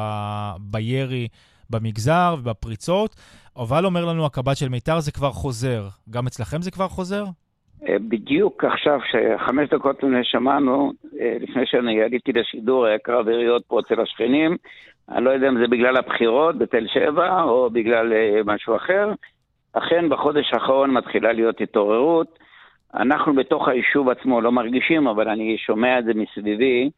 [0.60, 1.28] בירי
[1.70, 3.16] במגזר ובפריצות,
[3.56, 5.88] אבל אומר לנו הקב"ט של מיתר, זה כבר חוזר.
[6.10, 7.24] גם אצלכם זה כבר חוזר?
[7.88, 10.92] אה, בדיוק עכשיו, שחמש דקות לפני שמענו,
[11.40, 14.56] לפני שאני עליתי לשידור, היה קרב יריות פה אצל השכנים.
[15.08, 18.12] אני לא יודע אם זה בגלל הבחירות בתל שבע או בגלל
[18.44, 19.12] משהו אחר.
[19.72, 22.38] אכן, בחודש האחרון מתחילה להיות התעוררות.
[22.94, 26.90] אנחנו בתוך היישוב עצמו לא מרגישים, אבל אני שומע את זה מסביבי,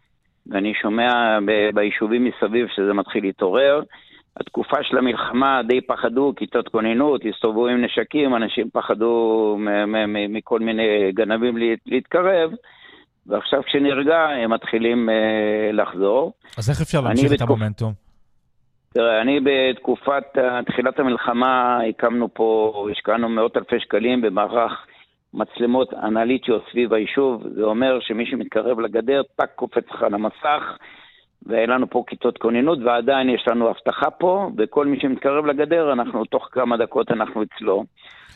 [0.47, 1.39] ואני שומע
[1.75, 3.83] ביישובים מסביב שזה מתחיל להתעורר.
[4.37, 9.57] התקופה של המלחמה די פחדו, כיתות כוננות, הסתובבו עם נשקים, אנשים פחדו
[10.29, 12.51] מכל מיני גנבים להתקרב,
[13.27, 15.13] ועכשיו כשנרגע הם מתחילים uh,
[15.73, 16.33] לחזור.
[16.59, 17.93] אז איך אפשר להמשיך את המומנטום?
[18.95, 20.25] תראה, אני בתקופת
[20.67, 24.87] תחילת המלחמה הקמנו פה, השקענו מאות אלפי שקלים במערך
[25.35, 30.77] מצלמות אנליטיות סביב היישוב, זה אומר שמי שמתקרב לגדר, טאק קופץ לך על המסך,
[31.47, 36.25] ואין לנו פה כיתות כוננות, ועדיין יש לנו הבטחה פה, וכל מי שמתקרב לגדר, אנחנו,
[36.25, 37.85] תוך כמה דקות אנחנו אצלו.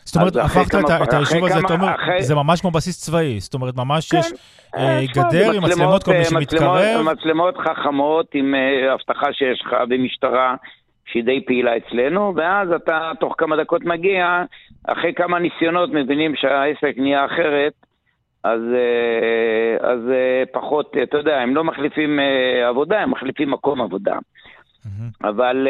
[0.05, 2.23] זאת אומרת, הפכת את, את היישוב הזה, אתה אומר, אחרי...
[2.23, 4.33] זה ממש כמו בסיס צבאי, זאת אומרת, ממש כן, יש
[4.77, 7.03] אה, גדר עם מצלמות, כל מי אה, שמתקרב.
[7.03, 10.55] מצלמות חכמות עם אה, הבטחה שיש לך במשטרה.
[11.07, 14.43] שהיא די פעילה אצלנו, ואז אתה תוך כמה דקות מגיע,
[14.89, 17.73] אחרי כמה ניסיונות מבינים שהעסק נהיה אחרת,
[18.45, 23.81] אז, אה, אז אה, פחות, אתה יודע, הם לא מחליפים אה, עבודה, הם מחליפים מקום
[23.81, 24.15] עבודה.
[24.15, 25.29] Mm-hmm.
[25.29, 25.69] אבל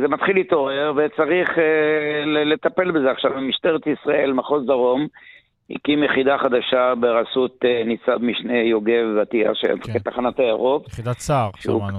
[0.00, 1.50] זה מתחיל להתעורר וצריך
[2.26, 3.10] לטפל בזה.
[3.10, 5.06] עכשיו, משטרת ישראל, מחוז דרום,
[5.70, 9.04] הקים יחידה חדשה ברשות ניצב משנה יוגב
[9.54, 9.98] של כן.
[9.98, 10.84] תחנת העירוב.
[10.88, 11.98] יחידת סער, שמענו.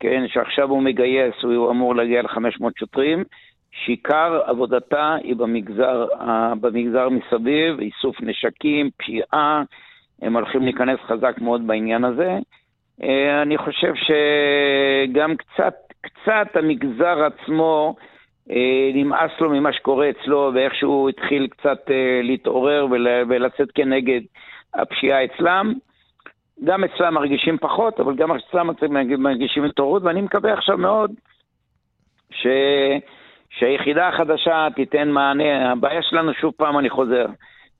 [0.00, 3.24] כן, שעכשיו הוא מגייס, הוא אמור להגיע ל-500 שוטרים.
[3.74, 6.06] שעיקר עבודתה היא במגזר,
[6.60, 9.62] במגזר מסביב, איסוף נשקים, פשיעה,
[10.22, 12.38] הם הולכים להיכנס חזק מאוד בעניין הזה.
[13.02, 17.96] אה, אני חושב שגם קצת, קצת המגזר עצמו,
[18.50, 22.86] אה, נמאס לו ממה שקורה אצלו ואיך שהוא התחיל קצת אה, להתעורר
[23.28, 24.20] ולצאת כנגד
[24.74, 25.72] הפשיעה אצלם.
[26.64, 28.70] גם אצלם מרגישים פחות, אבל גם אצלם
[29.18, 31.10] מרגישים התעוררות, ואני מקווה עכשיו מאוד
[32.30, 32.46] ש...
[33.58, 35.72] שהיחידה החדשה תיתן מענה.
[35.72, 37.26] הבעיה שלנו, שוב פעם אני חוזר,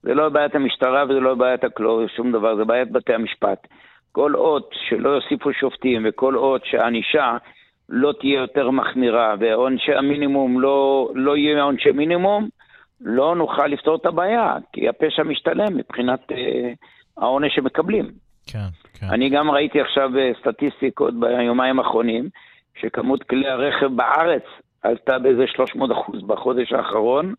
[0.03, 3.67] זה לא בעיית המשטרה וזה לא בעיית הכלור, שום דבר, זה בעיית בתי המשפט.
[4.11, 7.37] כל עוד שלא יוסיפו שופטים וכל עוד שהענישה
[7.89, 12.49] לא תהיה יותר מחמירה ועונשי המינימום לא, לא יהיה עונשי מינימום,
[13.01, 16.73] לא נוכל לפתור את הבעיה, כי הפשע משתלם מבחינת אה,
[17.17, 18.05] העונש שמקבלים.
[18.47, 18.59] כן,
[18.99, 19.07] כן.
[19.09, 22.29] אני גם ראיתי עכשיו אה, סטטיסטיקות ביומיים האחרונים,
[22.79, 24.43] שכמות כלי הרכב בארץ
[24.85, 27.33] עלתה באיזה 300 אחוז בחודש האחרון,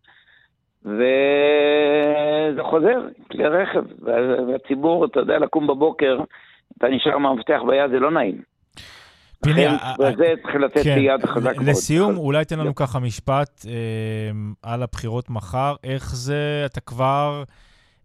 [0.84, 3.00] וזה חוזר,
[3.32, 3.82] כלי רכב,
[4.48, 6.18] והציבור, אתה יודע, לקום בבוקר,
[6.78, 8.42] אתה נשאר מהמפתח ביד, זה לא נעים.
[9.42, 9.66] פיני,
[9.98, 11.68] וזה צריך לתת כן, לי יד חזק מאוד.
[11.68, 14.30] לסיום, אולי תן לנו ככה משפט אה,
[14.62, 15.74] על הבחירות מחר.
[15.84, 17.42] איך זה, אתה כבר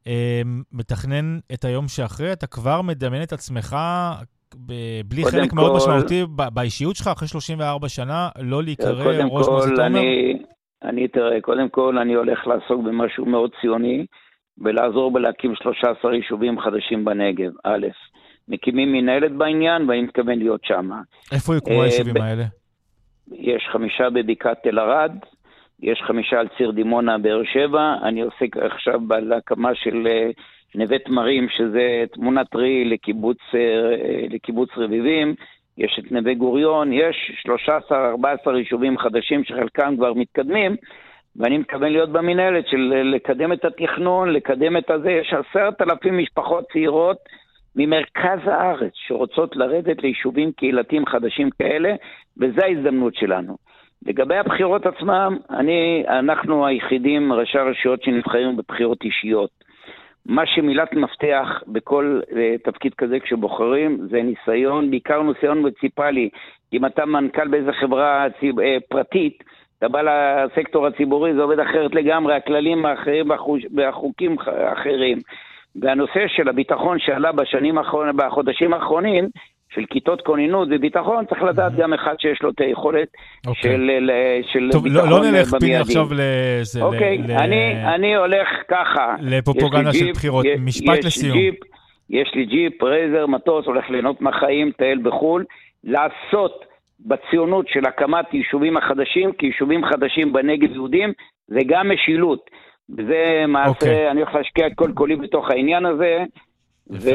[0.07, 2.33] אה, מתכנן את היום שאחרי?
[2.33, 3.75] אתה כבר מדמיין את עצמך
[5.05, 9.85] בלי חלק כל, מאוד משמעותי באישיות שלך, אחרי 34 שנה, לא להיקרא ראש מועצת עומר?
[9.85, 10.33] אני,
[10.83, 14.05] אני, תראה, קודם כל אני הולך לעסוק במשהו מאוד ציוני,
[14.57, 17.87] ולעזור בלהקים 13 יישובים חדשים בנגב, א'.
[18.47, 20.89] מקימים מנהלת בעניין, ואני מתכוון להיות שם.
[21.31, 22.43] איפה יוקמו אה, היישובים האלה?
[23.31, 25.11] יש חמישה בבקעת תל ערד,
[25.79, 30.29] יש חמישה על ציר דימונה, באר שבע, אני עוסק עכשיו בהקמה של אה,
[30.75, 35.35] נווה תמרים, שזה תמונת ראי לקיבוץ, אה, לקיבוץ רביבים,
[35.77, 37.45] יש את נווה גוריון, יש
[37.89, 40.75] 13-14 יישובים חדשים שחלקם כבר מתקדמים,
[41.35, 45.11] ואני מתכוון להיות במינהלת של לקדם את התכנון, לקדם את הזה.
[45.11, 47.17] יש עשרת אלפים משפחות צעירות
[47.75, 51.95] ממרכז הארץ שרוצות לרדת ליישובים קהילתיים חדשים כאלה,
[52.37, 53.57] וזו ההזדמנות שלנו.
[54.05, 59.49] לגבי הבחירות עצמם, אני, אנחנו היחידים, ראשי הרשויות שנבחרים בבחירות אישיות.
[60.25, 66.29] מה שמילת מפתח בכל uh, תפקיד כזה כשבוחרים זה ניסיון, בעיקר ניסיון מוניציפלי.
[66.73, 68.55] אם אתה מנכ"ל באיזה חברה uh,
[68.89, 69.43] פרטית,
[69.77, 73.31] אתה בא לסקטור הציבורי, זה עובד אחרת לגמרי, הכללים האחרים
[73.75, 74.35] והחוקים
[74.73, 75.17] אחרים.
[75.75, 79.29] והנושא של הביטחון שעלה בשנים האחרונים, בחודשים האחרונים,
[79.73, 83.07] של כיתות כוננות וביטחון, צריך לדעת גם אחד שיש לו את היכולת
[83.47, 83.71] אוקיי.
[83.71, 84.11] של,
[84.53, 85.09] של טוב, ביטחון.
[85.09, 86.81] טוב, לא נלך פיני עכשיו לזה.
[86.81, 87.31] אוקיי, ל...
[87.31, 89.15] אני, אני הולך ככה.
[89.21, 90.45] לפרופוגנדה של בחירות.
[90.45, 91.37] יש, משפט יש לסיום.
[91.37, 91.55] ג'יפ,
[92.09, 95.45] יש לי ג'יפ, רייזר, מטוס, הולך ליהנות מהחיים, טייל בחו"ל,
[95.83, 96.65] לעסוק
[96.99, 101.13] בציונות של הקמת יישובים החדשים, כי יישובים חדשים בנגב יהודים,
[101.47, 102.49] זה גם משילות.
[102.97, 103.73] וזה מעשה, okay.
[103.73, 104.11] אוקיי.
[104.11, 106.23] אני הולך להשקיע את כל כולי בתוך העניין הזה.
[106.89, 107.09] ו-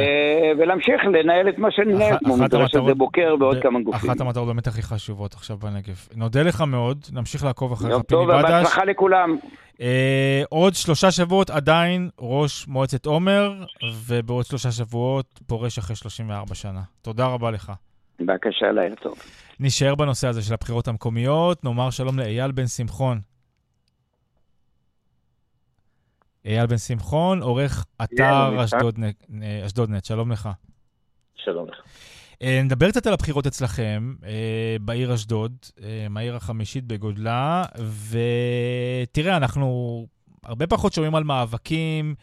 [0.59, 4.11] ולהמשיך לנהל את מה שננהל, כמו מדרשת שדה בוקר ועוד כמה גופים.
[4.11, 6.07] אחת המטרות באמת הכי חשובות עכשיו בנגב.
[6.17, 8.09] נודה לך מאוד, נמשיך לעקוב אחריך, פיני בדש.
[8.09, 9.37] טוב, ובהצלחה לכולם.
[9.81, 13.53] אה, עוד שלושה שבועות עדיין ראש מועצת עומר,
[14.07, 16.81] ובעוד שלושה שבועות פורש אחרי 34 שנה.
[17.03, 17.73] תודה רבה לך.
[18.21, 19.15] בבקשה, לילה טוב.
[19.61, 23.19] נשאר בנושא הזה של הבחירות המקומיות, נאמר שלום לאייל בן שמחון,
[26.47, 28.65] אייל בן שמחון, עורך אתר
[29.67, 30.49] אשדודנט, שלום לך.
[31.37, 31.77] שלום לך.
[32.43, 37.65] אה, נדבר קצת על הבחירות אצלכם אה, בעיר אשדוד, אה, העיר החמישית בגודלה,
[38.11, 40.07] ותראה, אנחנו
[40.45, 42.15] הרבה פחות שומעים על מאבקים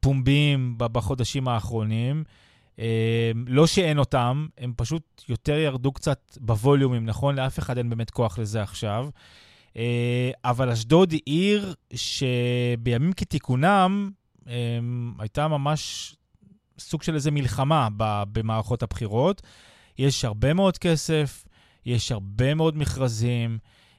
[0.00, 2.24] פומביים בחודשים האחרונים.
[3.46, 7.36] לא שאין אותם, הם פשוט יותר ירדו קצת בווליומים, נכון?
[7.36, 9.08] לאף אחד אין באמת כוח לזה עכשיו.
[9.76, 14.10] אה, אבל אשדוד היא עיר שבימים כתיקונם
[15.18, 16.14] הייתה ממש
[16.78, 17.88] סוג של איזה מלחמה
[18.32, 19.42] במערכות הבחירות.
[19.98, 21.44] יש הרבה מאוד כסף,
[21.86, 23.58] יש הרבה מאוד מכרזים,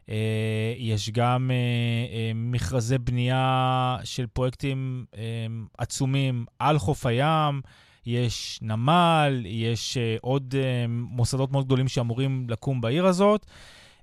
[0.10, 5.06] אה, יש גם אה, מכרזי בנייה של פרויקטים
[5.78, 7.62] עצומים על חוף הים,
[8.06, 10.56] יש נמל, יש עוד
[10.90, 13.46] מוסדות מאוד גדולים שאמורים לקום בעיר הזאת.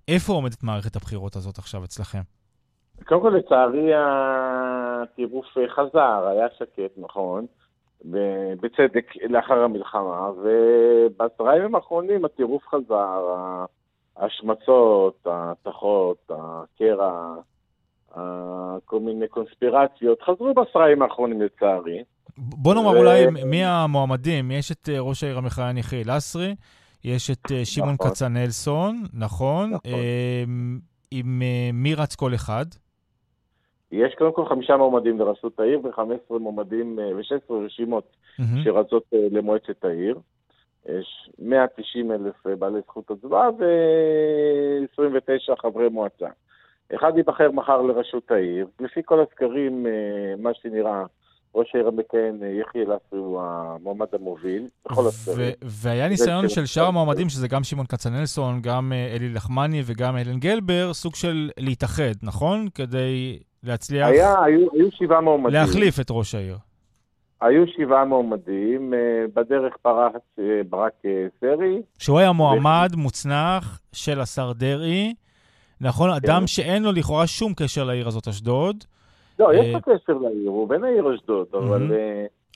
[0.08, 2.20] איפה עומדת מערכת הבחירות הזאת עכשיו אצלכם?
[3.04, 7.46] קודם כל, לצערי, הטירוף חזר, היה שקט, נכון,
[8.60, 13.34] בצדק לאחר המלחמה, ובעשרה ימים האחרונים הטירוף חזר,
[14.16, 17.34] ההשמצות, ההתכות, הקרע,
[18.84, 22.02] כל מיני קונספירציות, חזרו בעשרה ימים האחרונים לצערי.
[22.36, 22.96] בוא נאמר ו...
[22.96, 26.54] אולי מי המועמדים, יש את אה, ראש העיר המכהן יחיאל לסרי,
[27.04, 28.10] יש את אה, שמעון נכון.
[28.10, 29.70] כצנלסון, נכון?
[29.70, 29.90] נכון.
[30.46, 30.78] אמ,
[31.10, 32.64] עם אה, מי רץ כל אחד?
[33.92, 38.64] יש קודם כל חמישה מועמדים לראשות העיר ו-15 מועמדים ו-16 רשימות mm-hmm.
[38.64, 40.18] שרצות למועצת העיר.
[40.88, 46.28] יש 190 אלף בעלי זכות הצבעה ו-29 חברי מועצה.
[46.94, 48.66] אחד ייבחר מחר לראשות העיר.
[48.80, 51.04] לפי כל הסקרים, אה, מה שנראה,
[51.54, 55.52] ראש העיר המכהן אה, יחיא לסרי הוא המועמד המוביל, בכל הסקרים.
[55.62, 60.38] והיה ניסיון של שאר המועמדים, שזה גם שמעון כצנלסון, גם אה, אלי לחמני וגם אלן
[60.38, 62.68] גלבר, סוג של להתאחד, נכון?
[62.74, 64.08] כדי להצליח...
[64.08, 65.52] היה, היו, היו שבעה מועמדים.
[65.52, 66.56] להחליף את ראש העיר.
[67.40, 70.22] היו שבעה מועמדים, אה, בדרך פרץ
[70.68, 70.92] ברק
[71.40, 71.82] סרי.
[71.98, 72.98] שהוא היה מועמד ו...
[72.98, 75.14] מוצנח של השר דרעי,
[75.80, 76.10] נכון?
[76.10, 76.16] כן.
[76.16, 78.84] אדם שאין לו לכאורה שום קשר לעיר הזאת, אשדוד.
[79.38, 81.92] לא, יש לו קשר לעיר, הוא בן העיר אשדוד, אבל...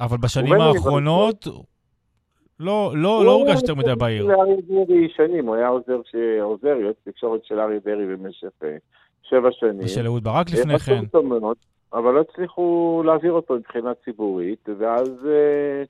[0.00, 1.46] אבל בשנים האחרונות...
[2.60, 4.22] לא, לא, לא הורגש יותר מדי בעיר.
[4.22, 6.00] הוא היה לאריה דרעי שנים, הוא היה עוזר,
[6.42, 8.48] עוזר יועץ תקשורת של אריה דרעי במשך
[9.22, 9.84] שבע שנים.
[9.84, 11.04] ושל אהוד ברק לפני כן.
[11.92, 15.82] אבל לא הצליחו להעביר אותו מבחינה ציבורית, ואז אה,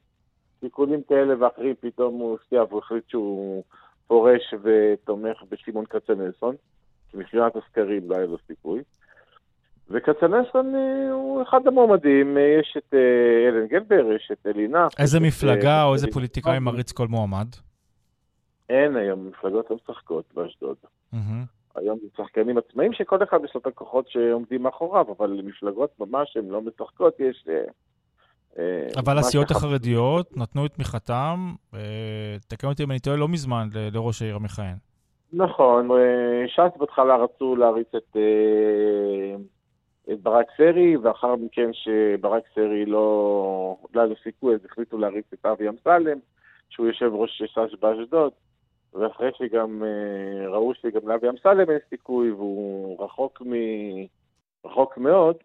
[0.60, 3.62] תיקונים כאלה ואחרים, פתאום הוא הפתיע והוא החליט שהוא
[4.06, 6.54] פורש ותומך בשמעון כצנלסון,
[7.12, 8.82] שמבחינת הסקרים לא היה לו סיכוי.
[9.90, 14.86] וכצנלסון אה, הוא אחד המועמדים, אה, יש את אה, אלן גלבר, יש את אלינה.
[14.98, 17.46] איזה מפלגה או איזה פוליטיקאי מריץ כל מועמד?
[18.68, 20.76] אין היום, מפלגות לא משחקות באשדוד.
[21.74, 26.36] היום זה שחקנים עצמאים שכל אחד יש לו את הכוחות שעומדים מאחוריו, אבל מפלגות ממש
[26.36, 27.48] הן לא משחקות, יש...
[28.96, 31.54] אבל הסיעות החרדיות נתנו את תמיכתם,
[32.48, 34.76] תקן אותי אם אני טועה, לא מזמן לראש העיר המכהן.
[35.32, 35.88] נכון,
[36.46, 38.16] ש"ס בהתחלה רצו להריץ את,
[40.12, 45.26] את ברק סרי, ואחר מכן שברק סרי לא, לא היה לו סיכוי, אז החליטו להריץ
[45.34, 46.18] את אבי אמסלם,
[46.68, 48.32] שהוא יושב ראש ש"ס באשדוד.
[48.94, 53.52] ואחרי שגם אה, ראו שגם לאבי אמסלם אין סיכוי והוא רחוק, מ...
[54.64, 55.36] רחוק מאוד,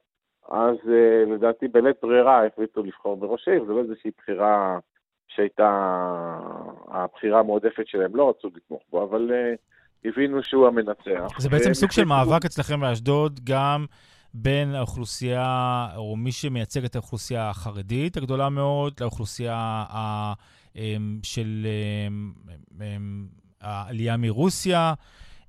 [0.50, 4.80] אז אה, לדעתי בלית ברירה החליטו לבחור בראש העיר, זו לא איזושהי בחירה
[5.28, 5.70] שהייתה
[6.88, 11.40] הבחירה המועדפת שלהם, לא רצו לתמוך בו, אבל uh, הבינו שהוא המנצח.
[11.40, 13.86] זה בעצם סוג של מאבק אצלכם באשדוד, גם
[14.34, 20.34] בין האוכלוסייה, או מי שמייצג את האוכלוסייה החרדית הגדולה מאוד, לאוכלוסייה ה...
[20.76, 21.68] אמ, של
[22.08, 22.32] אמ,
[22.82, 23.26] אמ,
[23.62, 24.94] העלייה מרוסיה,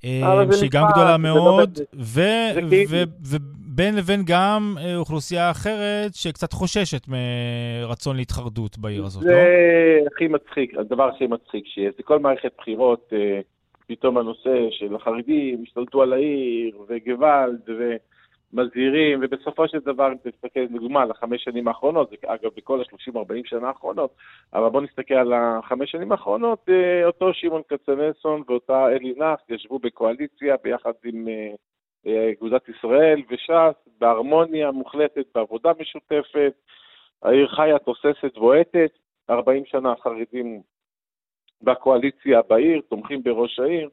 [0.01, 8.79] שהיא גם גדולה לא מאוד, ובין לבין גם אה, אוכלוסייה אחרת שקצת חוששת מרצון להתחרדות
[8.79, 9.31] בעיר הזאת, לא?
[9.31, 11.95] זה הכי מצחיק, הדבר הכי מצחיק שיש.
[11.97, 13.41] זה כל מערכת בחירות, אה,
[13.87, 17.97] פתאום הנושא של החרדים השתלטו על העיר, וגוואלד, ו...
[18.55, 23.35] מזהירים, ובסופו של דבר, אם תסתכל, לדוגמה, על החמש שנים האחרונות, זה אגב בכל ה-30-40
[23.45, 24.11] שנה האחרונות,
[24.53, 29.79] אבל בוא נסתכל על החמש שנים האחרונות, אה, אותו שמעון כצנלסון ואותה אלי נח ישבו
[29.79, 31.51] בקואליציה ביחד עם אה,
[32.07, 36.53] אה, אגודת ישראל וש"ס, בהרמוניה מוחלטת, בעבודה משותפת,
[37.23, 38.91] העיר חיה תוססת בועטת,
[39.31, 40.63] 40 שנה החרדים
[41.63, 43.89] בקואליציה בעיר, תומכים בראש העיר.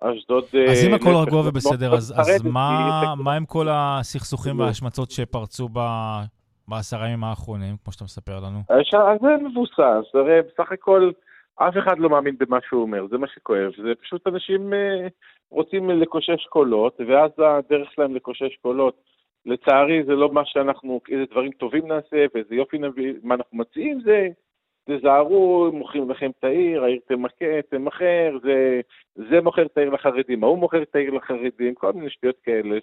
[0.00, 0.44] אשדוד...
[0.70, 5.78] אז אם הכל רגוע ובסדר, אז, אז מה, מה עם כל הסכסוכים וההשמצות שפרצו ב...
[6.68, 8.58] בעשרה ימים האחרונים, כמו שאתה מספר לנו?
[9.20, 11.10] זה מבוסס, הרי בסך הכל
[11.56, 13.72] אף אחד לא מאמין במה שהוא אומר, זה מה שכואב.
[13.82, 15.08] זה פשוט אנשים אה,
[15.50, 18.94] רוצים לקושש קולות, ואז הדרך שלהם לקושש קולות,
[19.46, 24.00] לצערי זה לא מה שאנחנו, איזה דברים טובים נעשה, ואיזה יופי נביא, מה אנחנו מציעים
[24.04, 24.28] זה
[24.90, 28.80] תזהרו, מוכרים לכם את העיר, העיר תמכה, תמכר, זה,
[29.14, 32.78] זה מוכר את העיר לחרדים, ההוא מוכר את העיר לחרדים, כל מיני שטויות כאלה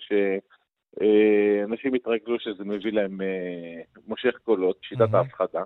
[1.00, 5.18] שאנשים התרגלו שזה מביא להם, אה, מושך קולות, שיטת mm-hmm.
[5.18, 5.64] ההפחדה.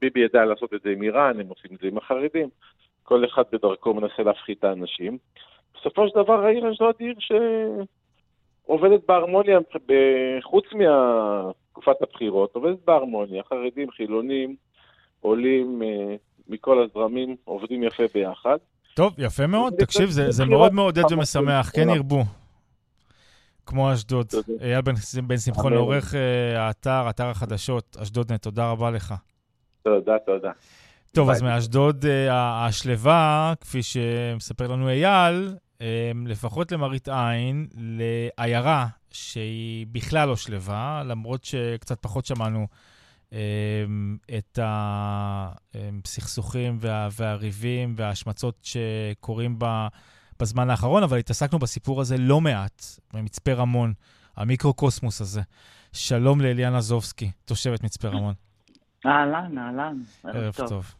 [0.00, 2.48] ביבי ידע לעשות את זה עם איראן, הם עושים את זה עם החרדים,
[3.02, 5.18] כל אחד בדרכו מנסה להפחית את האנשים.
[5.74, 7.14] בסופו של דבר העיר אשדוד עיר
[8.66, 9.58] שעובדת בהרמוניה,
[10.42, 14.56] חוץ מתקופת הבחירות, עובדת בהרמוניה, חרדים, חילונים,
[15.20, 16.16] עולים, אה,
[16.48, 18.56] מכל הזרמים עובדים יפה ביחד.
[18.94, 19.74] טוב, יפה מאוד.
[19.78, 22.24] תקשיב, זה, זה מאוד מעודד ומשמח, כן ירבו.
[23.66, 24.26] כמו אשדוד.
[24.60, 24.94] אייל בן,
[25.26, 29.14] בן שמחון, עורך uh, האתר, אתר החדשות, אשדודנט, תודה רבה לך.
[29.82, 30.50] תודה, תודה.
[31.12, 35.54] טוב, אז מאשדוד uh, השלווה, כפי שמספר לנו אייל,
[36.26, 42.66] לפחות למראית עין, לעיירה שהיא בכלל לא שלווה, למרות שקצת פחות שמענו
[44.38, 49.88] את הסכסוכים וה, והריבים וההשמצות שקורים בה.
[50.40, 53.92] בזמן האחרון, אבל התעסקנו בסיפור הזה לא מעט, במצפה רמון,
[54.36, 55.42] המיקרוקוסמוס הזה.
[55.92, 58.34] שלום לאליאנה זובסקי, תושבת מצפה רמון.
[59.06, 60.68] אהלן, אהלן, ערב טוב.
[60.68, 60.94] טוב.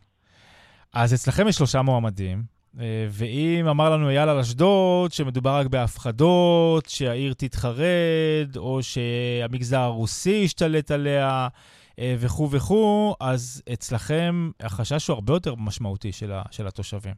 [0.93, 2.43] אז אצלכם יש שלושה מועמדים,
[2.81, 10.41] אה, ואם אמר לנו אייל על אשדוד שמדובר רק בהפחדות, שהעיר תתחרד, או שהמגזר הרוסי
[10.45, 11.49] ישתלט עליה,
[12.01, 16.13] וכו' וכו', אז אצלכם החשש הוא הרבה יותר משמעותי
[16.51, 17.15] של התושבים.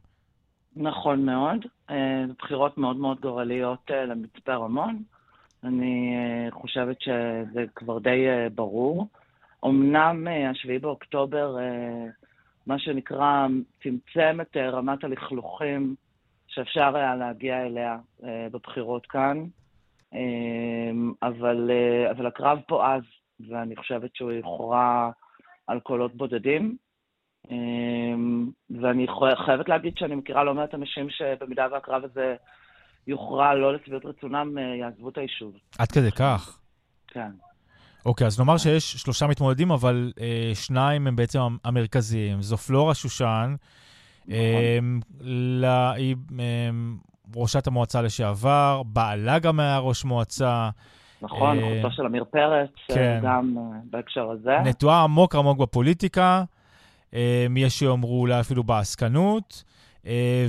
[0.75, 1.65] נכון מאוד.
[1.89, 5.03] אה, בחירות מאוד מאוד גורליות אה, למצפה רמון.
[5.63, 8.25] אני אה, חושבת שזה כבר די
[8.55, 9.07] ברור.
[9.65, 11.55] אמנם השביעי באוקטובר,
[12.67, 13.47] מה שנקרא,
[13.83, 15.95] צמצם את רמת הלכלוכים
[16.47, 17.97] שאפשר היה להגיע אליה
[18.51, 19.45] בבחירות כאן,
[21.23, 21.71] אבל,
[22.11, 23.01] אבל הקרב פה אז,
[23.49, 25.11] ואני חושבת שהוא יכרע
[25.67, 26.77] על קולות בודדים.
[27.51, 28.49] אמ,
[28.81, 29.07] ואני
[29.45, 32.35] חייבת להגיד שאני מכירה לא מעט אנשים שבמידה והקרב הזה
[33.07, 35.53] יוכרע לא לשביעות רצונם, אה, יעזבו את היישוב.
[35.79, 36.59] עד כדי כך?
[37.07, 37.31] כן.
[38.05, 42.41] אוקיי, אז נאמר שיש שלושה מתמודדים, אבל אה, שניים הם בעצם המרכזיים.
[42.41, 43.55] זו פלורה שושן,
[44.27, 44.39] נכון.
[45.63, 46.69] אה, היא אה,
[47.35, 50.69] ראשת המועצה לשעבר, בעלה גם היה ראש מועצה.
[51.21, 53.19] נכון, אה, אחותו של עמיר פרץ, אה, כן.
[53.23, 54.57] גם אה, בהקשר הזה.
[54.65, 56.43] נטועה עמוק עמוק בפוליטיקה.
[57.57, 59.63] יש שיאמרו אולי אפילו בעסקנות,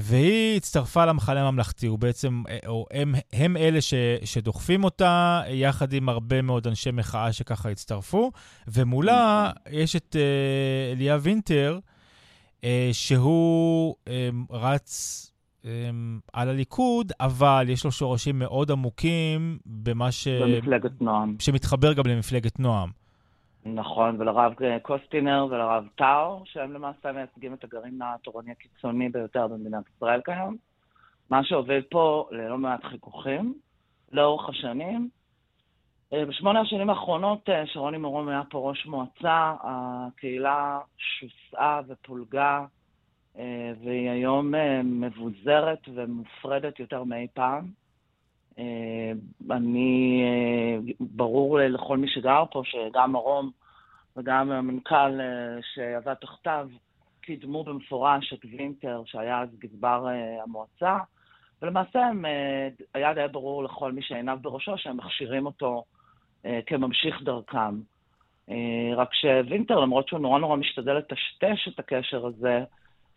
[0.00, 3.94] והיא הצטרפה למחנה הממלכתי, הוא בעצם, או הם, הם אלה ש,
[4.24, 8.30] שדוחפים אותה, יחד עם הרבה מאוד אנשי מחאה שככה הצטרפו,
[8.68, 10.16] ומולה יש את
[10.96, 11.78] אליה וינטר,
[12.92, 13.94] שהוא
[14.50, 15.26] רץ
[16.32, 20.28] על הליכוד, אבל יש לו שורשים מאוד עמוקים במה ש...
[20.28, 21.36] במפלגת נועם.
[21.38, 22.90] שמתחבר גם למפלגת נועם.
[23.64, 24.52] נכון, ולרב
[24.82, 30.56] קוסטינר ולרב טאו, שהם למעשה מייצגים את הגרעין התורני הקיצוני ביותר במדינת ישראל כיום.
[31.30, 33.54] מה שהוביל פה ללא מעט חיכוכים
[34.12, 35.08] לאורך השנים.
[36.12, 42.64] אה, בשמונה השנים האחרונות אה, שרוני מרום היה פה ראש מועצה, הקהילה שוסעה ופולגה, אה,
[43.84, 47.80] והיא היום מבוזרת ומופרדת יותר מאי פעם.
[49.50, 50.22] אני,
[51.00, 53.50] ברור לכל מי שגר פה שגם מרום
[54.16, 56.68] וגם המנכ"ל אה, שעבד תחתיו
[57.20, 60.98] קידמו במפורש את וינטר, שהיה אז גזבר אה, המועצה,
[61.62, 65.84] ולמעשה הם, אה, היה די ברור לכל מי שעיניו בראשו שהם מכשירים אותו
[66.66, 67.80] כממשיך דרכם.
[68.96, 72.64] רק שווינטר, למרות שהוא נורא נורא משתדל לטשטש את הקשר הזה,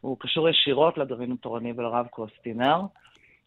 [0.04, 2.82] הוא קשור ישירות לגרעין התורני ולרב קוסטינר.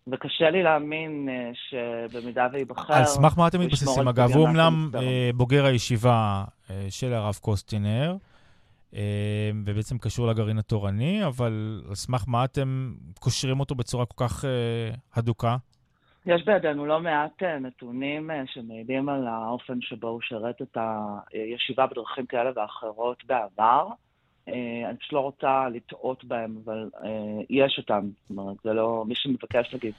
[0.06, 2.94] וקשה לי להאמין uh, שבמידה וייבחר...
[2.94, 4.08] על סמך מה אתם מתבססים?
[4.08, 4.96] אגב, הוא אומנם uh,
[5.36, 8.16] בוגר הישיבה uh, של הרב קוסטינר,
[9.64, 14.44] ובעצם קשור לגרעין התורני, אבל על סמך מה אתם קושרים אותו בצורה כל כך
[15.14, 15.56] הדוקה?
[16.26, 20.76] יש בידינו לא מעט נתונים שמעידים על האופן שבו הוא שירת את
[21.32, 23.86] הישיבה בדרכים כאלה ואחרות בעבר.
[24.48, 27.08] אה, אני פשוט לא רוצה לטעות בהם, אבל אה,
[27.50, 28.08] יש אותם.
[28.28, 29.04] זאת אומרת, זה לא...
[29.08, 29.92] מי שמבקש, נגיד,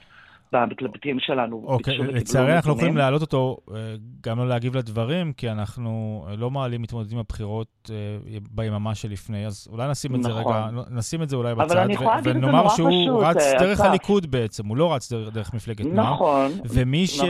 [0.52, 5.50] במתלבטים שלנו, אוקיי, לצערי אנחנו לא יכולים להעלות אותו, אה, גם לא להגיב לדברים, כי
[5.50, 7.90] אנחנו לא מעלים מתמודדים בבחירות
[8.50, 10.84] ביממה שלפני, אז אולי נשים את זה רגע, נכון.
[10.90, 11.86] נשים את זה אולי בצד,
[12.24, 16.12] ונאמר שהוא רץ דרך הליכוד בעצם, הוא לא רץ דרך מפלגת נועם.
[16.12, 17.24] נכון, ומי שלא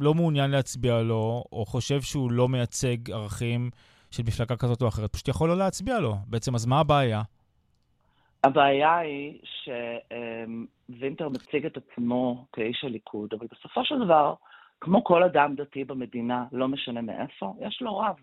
[0.00, 0.16] נכון.
[0.16, 3.70] מעוניין להצביע לו, או חושב שהוא לא מייצג ערכים,
[4.10, 6.14] של מפלגה כזאת או אחרת, פשוט יכול לא להצביע לו.
[6.26, 7.22] בעצם, אז מה הבעיה?
[8.44, 9.38] הבעיה היא
[10.88, 14.34] שווינטר מציג את עצמו כאיש הליכוד, אבל בסופו של דבר,
[14.80, 18.16] כמו כל אדם דתי במדינה, לא משנה מאיפה, יש לו רב.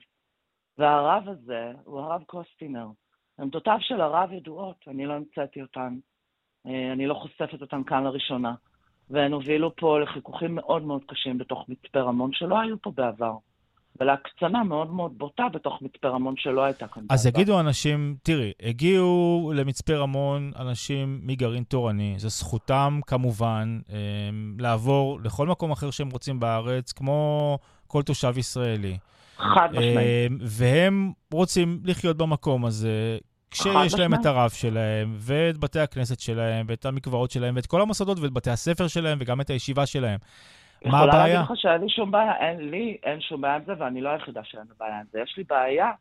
[0.78, 2.88] והרב הזה הוא הרב קוסטינר.
[3.40, 5.98] עמדותיו של הרב ידועות, אני לא המצאתי אותן.
[6.66, 8.54] אני לא חושפת אותן כאן לראשונה.
[9.10, 13.34] והן הובילו פה לחיכוכים מאוד מאוד קשים בתוך מצפה רמון, שלא היו פה בעבר.
[14.00, 17.04] ולהקצנה מאוד מאוד בוטה בתוך מצפה רמון שלא הייתה כאן.
[17.10, 25.20] אז יגידו אנשים, תראי, הגיעו למצפה רמון אנשים מגרעין תורני, זו זכותם כמובן הם, לעבור
[25.24, 28.98] לכל מקום אחר שהם רוצים בארץ, כמו כל תושב ישראלי.
[29.38, 30.32] חד משמעית.
[30.42, 33.18] והם רוצים לחיות במקום הזה
[33.52, 38.20] כשיש להם את הרב שלהם, ואת בתי הכנסת שלהם, ואת המקוואות שלהם, ואת כל המוסדות,
[38.20, 40.20] ואת בתי הספר שלהם, וגם את הישיבה שלהם.
[40.86, 41.08] מה הבעיה?
[41.08, 44.02] יכולה להגיד לך שאין לי שום בעיה, אין לי, אין שום בעיה עם זה, ואני
[44.02, 45.20] לא היחידה שאין לי בעיה עם זה.
[45.20, 45.92] יש לי בעיה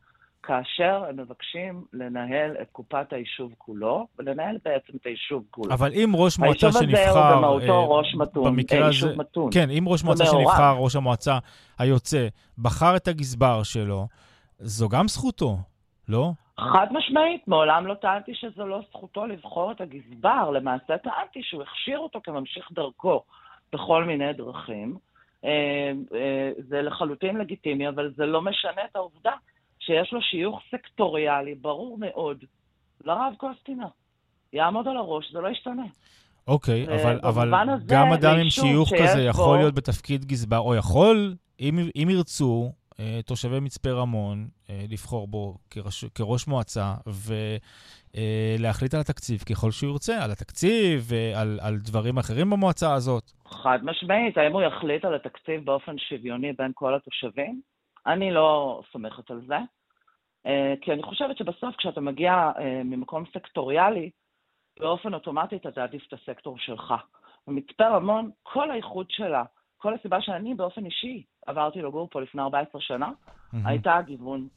[0.42, 5.74] כאשר הם מבקשים לנהל את קופת היישוב כולו, ולנהל בעצם את היישוב כולו.
[5.74, 6.80] אבל אם ראש מועצה שנבחר...
[6.80, 9.50] היישוב הזה הוא במהותו אה, ראש מתון, במקרה יישוב מתון.
[9.52, 11.38] כן, אם ראש מועצה שנבחר, ראש המועצה
[11.78, 14.06] היוצא, בחר את הגזבר שלו,
[14.58, 15.56] זו גם זכותו,
[16.08, 16.30] לא?
[16.60, 20.50] חד משמעית, מעולם לא טענתי שזו לא זכותו לבחור את הגזבר.
[20.50, 23.22] למעשה טענתי שהוא הכשיר אותו כממשיך דרכו
[23.72, 24.96] בכל מיני דרכים.
[25.44, 25.92] אה,
[26.68, 29.32] זה לחלוטין לגיטימי, אבל זה לא משנה את העובדה
[29.78, 32.44] שיש לו שיוך סקטוריאלי ברור מאוד
[33.04, 33.86] לרב קוסטינה.
[34.52, 35.86] יעמוד על הראש, זה לא ישתנה.
[36.48, 37.52] אוקיי, אבל, אבל
[37.86, 39.56] גם אדם עם שיוך כזה יכול בו...
[39.56, 45.58] להיות בתפקיד גזבר, או יכול, אם, אם ירצו, אה, תושבי מצפה רמון, אה, לבחור בו
[45.70, 46.94] כראש, כראש מועצה,
[48.16, 53.32] ולהחליט אה, על התקציב ככל שהוא ירצה, על התקציב ועל על דברים אחרים במועצה הזאת.
[53.48, 57.60] חד משמעית, האם הוא יחליט על התקציב באופן שוויוני בין כל התושבים?
[58.06, 59.58] אני לא סומכת על זה,
[60.46, 64.10] אה, כי אני חושבת שבסוף כשאתה מגיע אה, ממקום סקטוריאלי,
[64.80, 66.94] באופן אוטומטי אתה תעדיף את הסקטור שלך.
[67.46, 69.44] במצפה רמון, כל האיחוד שלה,
[69.76, 73.56] כל הסיבה שאני באופן אישי עברתי לגור פה לפני 14 שנה, mm-hmm.
[73.64, 74.48] הייתה הגיוון.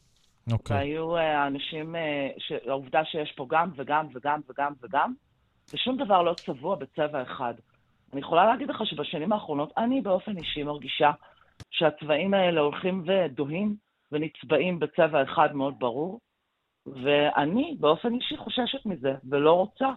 [0.49, 0.53] Okay.
[0.53, 0.77] אוקיי.
[0.77, 5.13] והיו האנשים, uh, העובדה שיש פה גם וגם וגם וגם וגם,
[5.73, 7.53] ושום דבר לא צבוע בצבע אחד.
[8.13, 11.11] אני יכולה להגיד לך שבשנים האחרונות אני באופן אישי מרגישה
[11.71, 13.75] שהצבעים האלה הולכים ודוהים
[14.11, 16.19] ונצבעים בצבע אחד מאוד ברור,
[16.85, 19.87] ואני באופן אישי חוששת מזה, ולא רוצה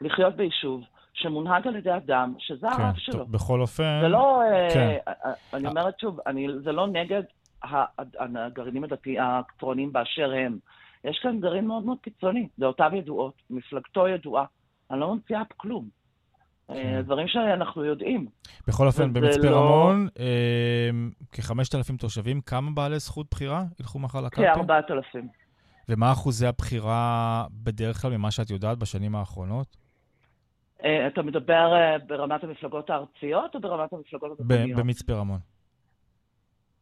[0.00, 0.82] לחיות ביישוב
[1.14, 3.26] שמונהג על ידי אדם שזה כן, הרב שלו.
[3.26, 3.98] בכל אופן...
[4.02, 4.42] זה לא...
[4.42, 4.96] אה, כן.
[5.08, 7.22] Uh, אני אומרת שוב, אני, זה לא נגד
[8.18, 10.58] הגרעינים הדתיים, הקטרונים באשר הם.
[11.04, 14.44] יש כאן גרעין מאוד מאוד קיצוני, דעותיו ידועות, מפלגתו ידועה.
[14.90, 15.97] אני לא ממציאה כלום.
[16.70, 17.00] אה, כן.
[17.02, 18.26] דברים שאנחנו יודעים.
[18.68, 19.56] בכל אופן, במצפה לא...
[19.56, 20.90] רמון, אה,
[21.32, 24.60] כ-5,000 תושבים, כמה בעלי זכות בחירה ילכו מחר לקלפי?
[24.60, 25.18] כ-4,000.
[25.88, 29.76] ומה אחוזי הבחירה בדרך כלל ממה שאת יודעת בשנים האחרונות?
[30.84, 34.78] אה, אתה מדבר אה, ברמת המפלגות הארציות או ברמת המפלגות המקומיות?
[34.78, 35.38] במצפה רמון.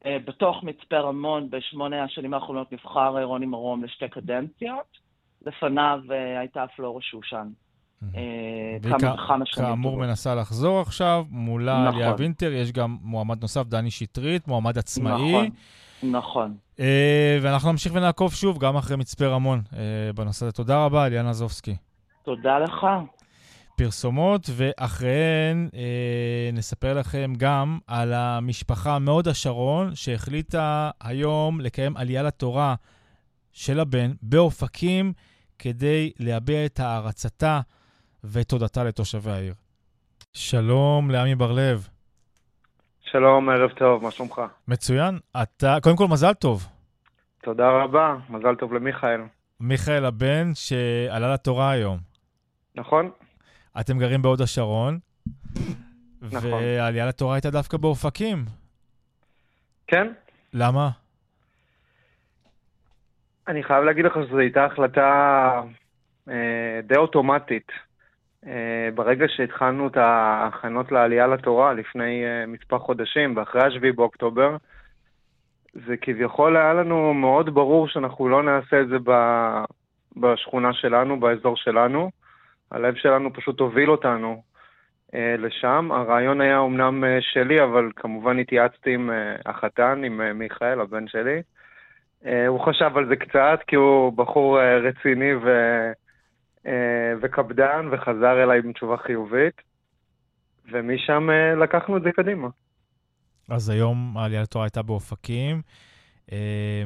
[0.04, 4.98] בתוך מצפה רמון, בשמונה השנים האחרונות נבחר רוני מרום לשתי קדנציות.
[5.46, 6.00] לפניו
[6.38, 7.48] הייתה פלורה שושן.
[8.82, 9.66] וכמה שנים.
[9.66, 12.00] כאמור מנסה לחזור עכשיו, מולה נכון.
[12.00, 15.12] אליה וינטר, יש גם מועמד נוסף, דני שטרית, מועמד עצמאי.
[15.12, 15.48] נכון,
[16.02, 16.54] נכון.
[17.42, 19.62] ואנחנו נמשיך ונעקוב שוב, גם אחרי מצפה רמון
[20.14, 20.52] בנושא הזה.
[20.52, 21.76] תודה רבה, אליאנה זובסקי.
[22.22, 22.86] תודה לך.
[23.76, 32.74] פרסומות, ואחריהן אה, נספר לכם גם על המשפחה מהוד השרון, שהחליטה היום לקיים עלייה לתורה
[33.52, 35.12] של הבן באופקים,
[35.58, 37.60] כדי להביע את הערצתה
[38.32, 39.54] ותודתה לתושבי העיר.
[40.32, 41.88] שלום לעמי בר-לב.
[43.00, 44.40] שלום, ערב טוב, מה שלומך?
[44.68, 45.18] מצוין.
[45.42, 46.66] אתה, קודם כל, מזל טוב.
[47.42, 49.20] תודה רבה, מזל טוב למיכאל.
[49.60, 51.98] מיכאל הבן שעלה לתורה היום.
[52.74, 53.10] נכון.
[53.80, 54.98] אתם גרים בהוד השרון,
[56.22, 56.52] נכון.
[56.52, 58.44] והעלייה לתורה הייתה דווקא באופקים.
[59.86, 60.12] כן.
[60.52, 60.90] למה?
[63.48, 65.10] אני חייב להגיד לך שזו הייתה החלטה
[66.28, 67.85] אה, די אוטומטית.
[68.46, 74.56] אה, ברגע שהתחלנו את ההכנות לעלייה לתורה לפני אה, מספר חודשים, ואחרי השביעי באוקטובר,
[75.86, 79.12] זה כביכול היה לנו מאוד ברור שאנחנו לא נעשה את זה ב,
[80.16, 82.10] בשכונה שלנו, באזור שלנו.
[82.70, 84.42] הלב שלנו פשוט הוביל אותנו
[85.14, 85.88] אה, לשם.
[85.92, 91.08] הרעיון היה אומנם אה, שלי, אבל כמובן התייעצתי עם אה, החתן, עם אה, מיכאל, הבן
[91.08, 91.42] שלי.
[92.26, 95.92] אה, הוא חשב על זה קצת, כי הוא בחור אה, רציני ו, אה,
[97.22, 99.62] וקפדן, וחזר אליי עם תשובה חיובית,
[100.72, 102.48] ומשם אה, לקחנו את זה קדימה.
[103.48, 105.62] אז היום העלייה לתורה הייתה באופקים.
[106.32, 106.84] אה,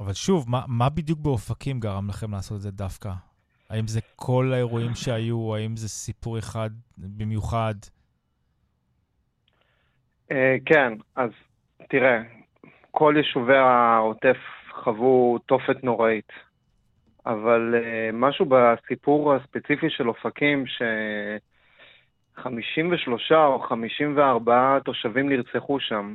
[0.00, 3.10] אבל שוב, מה, מה בדיוק באופקים גרם לכם לעשות את זה דווקא?
[3.70, 7.74] האם זה כל האירועים שהיו, האם זה סיפור אחד במיוחד?
[10.32, 11.30] אה, כן, אז
[11.88, 12.22] תראה,
[12.90, 14.36] כל יישובי העוטף
[14.70, 16.32] חוו תופת נוראית,
[17.28, 22.44] אבל uh, משהו בסיפור הספציפי של אופקים, ש-53
[23.34, 26.14] או 54 תושבים נרצחו שם,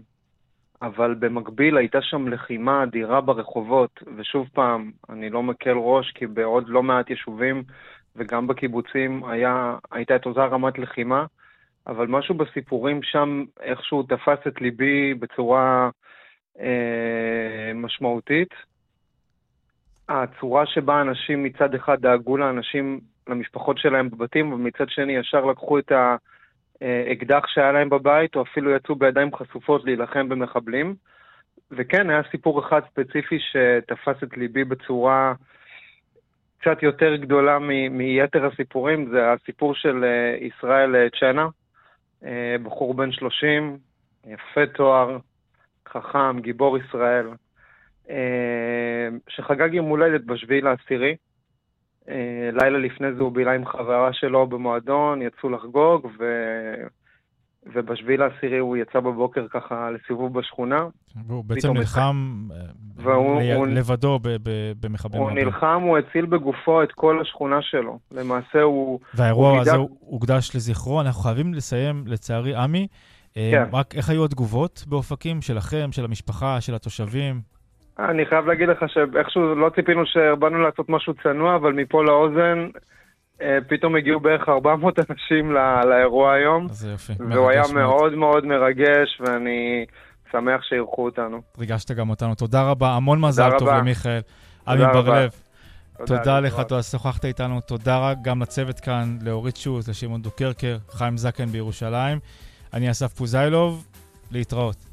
[0.81, 6.69] אבל במקביל הייתה שם לחימה אדירה ברחובות, ושוב פעם, אני לא מקל ראש, כי בעוד
[6.69, 7.63] לא מעט יישובים
[8.15, 11.25] וגם בקיבוצים היה, הייתה את אותה רמת לחימה,
[11.87, 15.89] אבל משהו בסיפורים שם איכשהו תפס את ליבי בצורה
[16.59, 18.53] אה, משמעותית,
[20.09, 25.91] הצורה שבה אנשים מצד אחד דאגו לאנשים, למשפחות שלהם בבתים, ומצד שני ישר לקחו את
[26.81, 30.95] האקדח שהיה להם בבית, או אפילו יצאו בידיים חשופות להילחם במחבלים.
[31.71, 35.33] וכן, היה סיפור אחד ספציפי שתפס את ליבי בצורה
[36.63, 37.59] קצת יותר גדולה
[37.91, 41.47] מיתר הסיפורים, זה הסיפור של אה, ישראל אה, צ'נה,
[42.25, 43.77] אה, בחור בן 30,
[44.25, 45.17] יפה תואר,
[45.87, 47.27] חכם, גיבור ישראל,
[49.29, 51.15] שחגג יום הולדת בשביעי לעשירי.
[52.53, 56.23] לילה לפני זה הוא בילה עם חברה שלו במועדון, יצאו לחגוג, ו...
[57.65, 60.85] ובשביעי לעשירי הוא יצא בבוקר ככה לסיבוב בשכונה.
[61.27, 62.57] והוא בעצם נלחם אה,
[62.95, 63.51] והוא, ל...
[63.55, 64.19] הוא, לבדו
[64.79, 65.45] במחבלים הוא רבים.
[65.45, 67.99] הוא נלחם, הוא הציל בגופו את כל השכונה שלו.
[68.11, 68.99] למעשה הוא...
[69.13, 71.01] והאירוע הוא הזה הוקדש לזכרו.
[71.01, 72.87] אנחנו חייבים לסיים, לצערי, עמי.
[73.37, 73.75] אה, כן.
[73.75, 77.41] רק איך היו התגובות באופקים שלכם, של המשפחה, של התושבים?
[77.99, 82.67] אני חייב להגיד לך שאיכשהו לא ציפינו שבאנו לעשות משהו צנוע, אבל מפה לאוזן
[83.41, 86.67] אה, פתאום הגיעו בערך 400 אנשים לא, לאירוע היום.
[86.69, 87.13] זה יופי.
[87.29, 89.85] והוא היה מאוד מאוד מרגש, ואני
[90.31, 91.41] שמח שאירחו אותנו.
[91.57, 92.35] ריגשת גם אותנו.
[92.35, 94.19] תודה רבה, המון מזל טוב למיכאל.
[94.67, 95.29] עמי בר-לב.
[95.97, 97.61] תודה, תודה לך, תודה ששוחחת איתנו.
[97.61, 102.19] תודה גם לצוות כאן, לאורית שוז, לשמעון דוקרקר, חיים זקן בירושלים.
[102.73, 103.87] אני אסף פוזיילוב,
[104.31, 104.92] להתראות.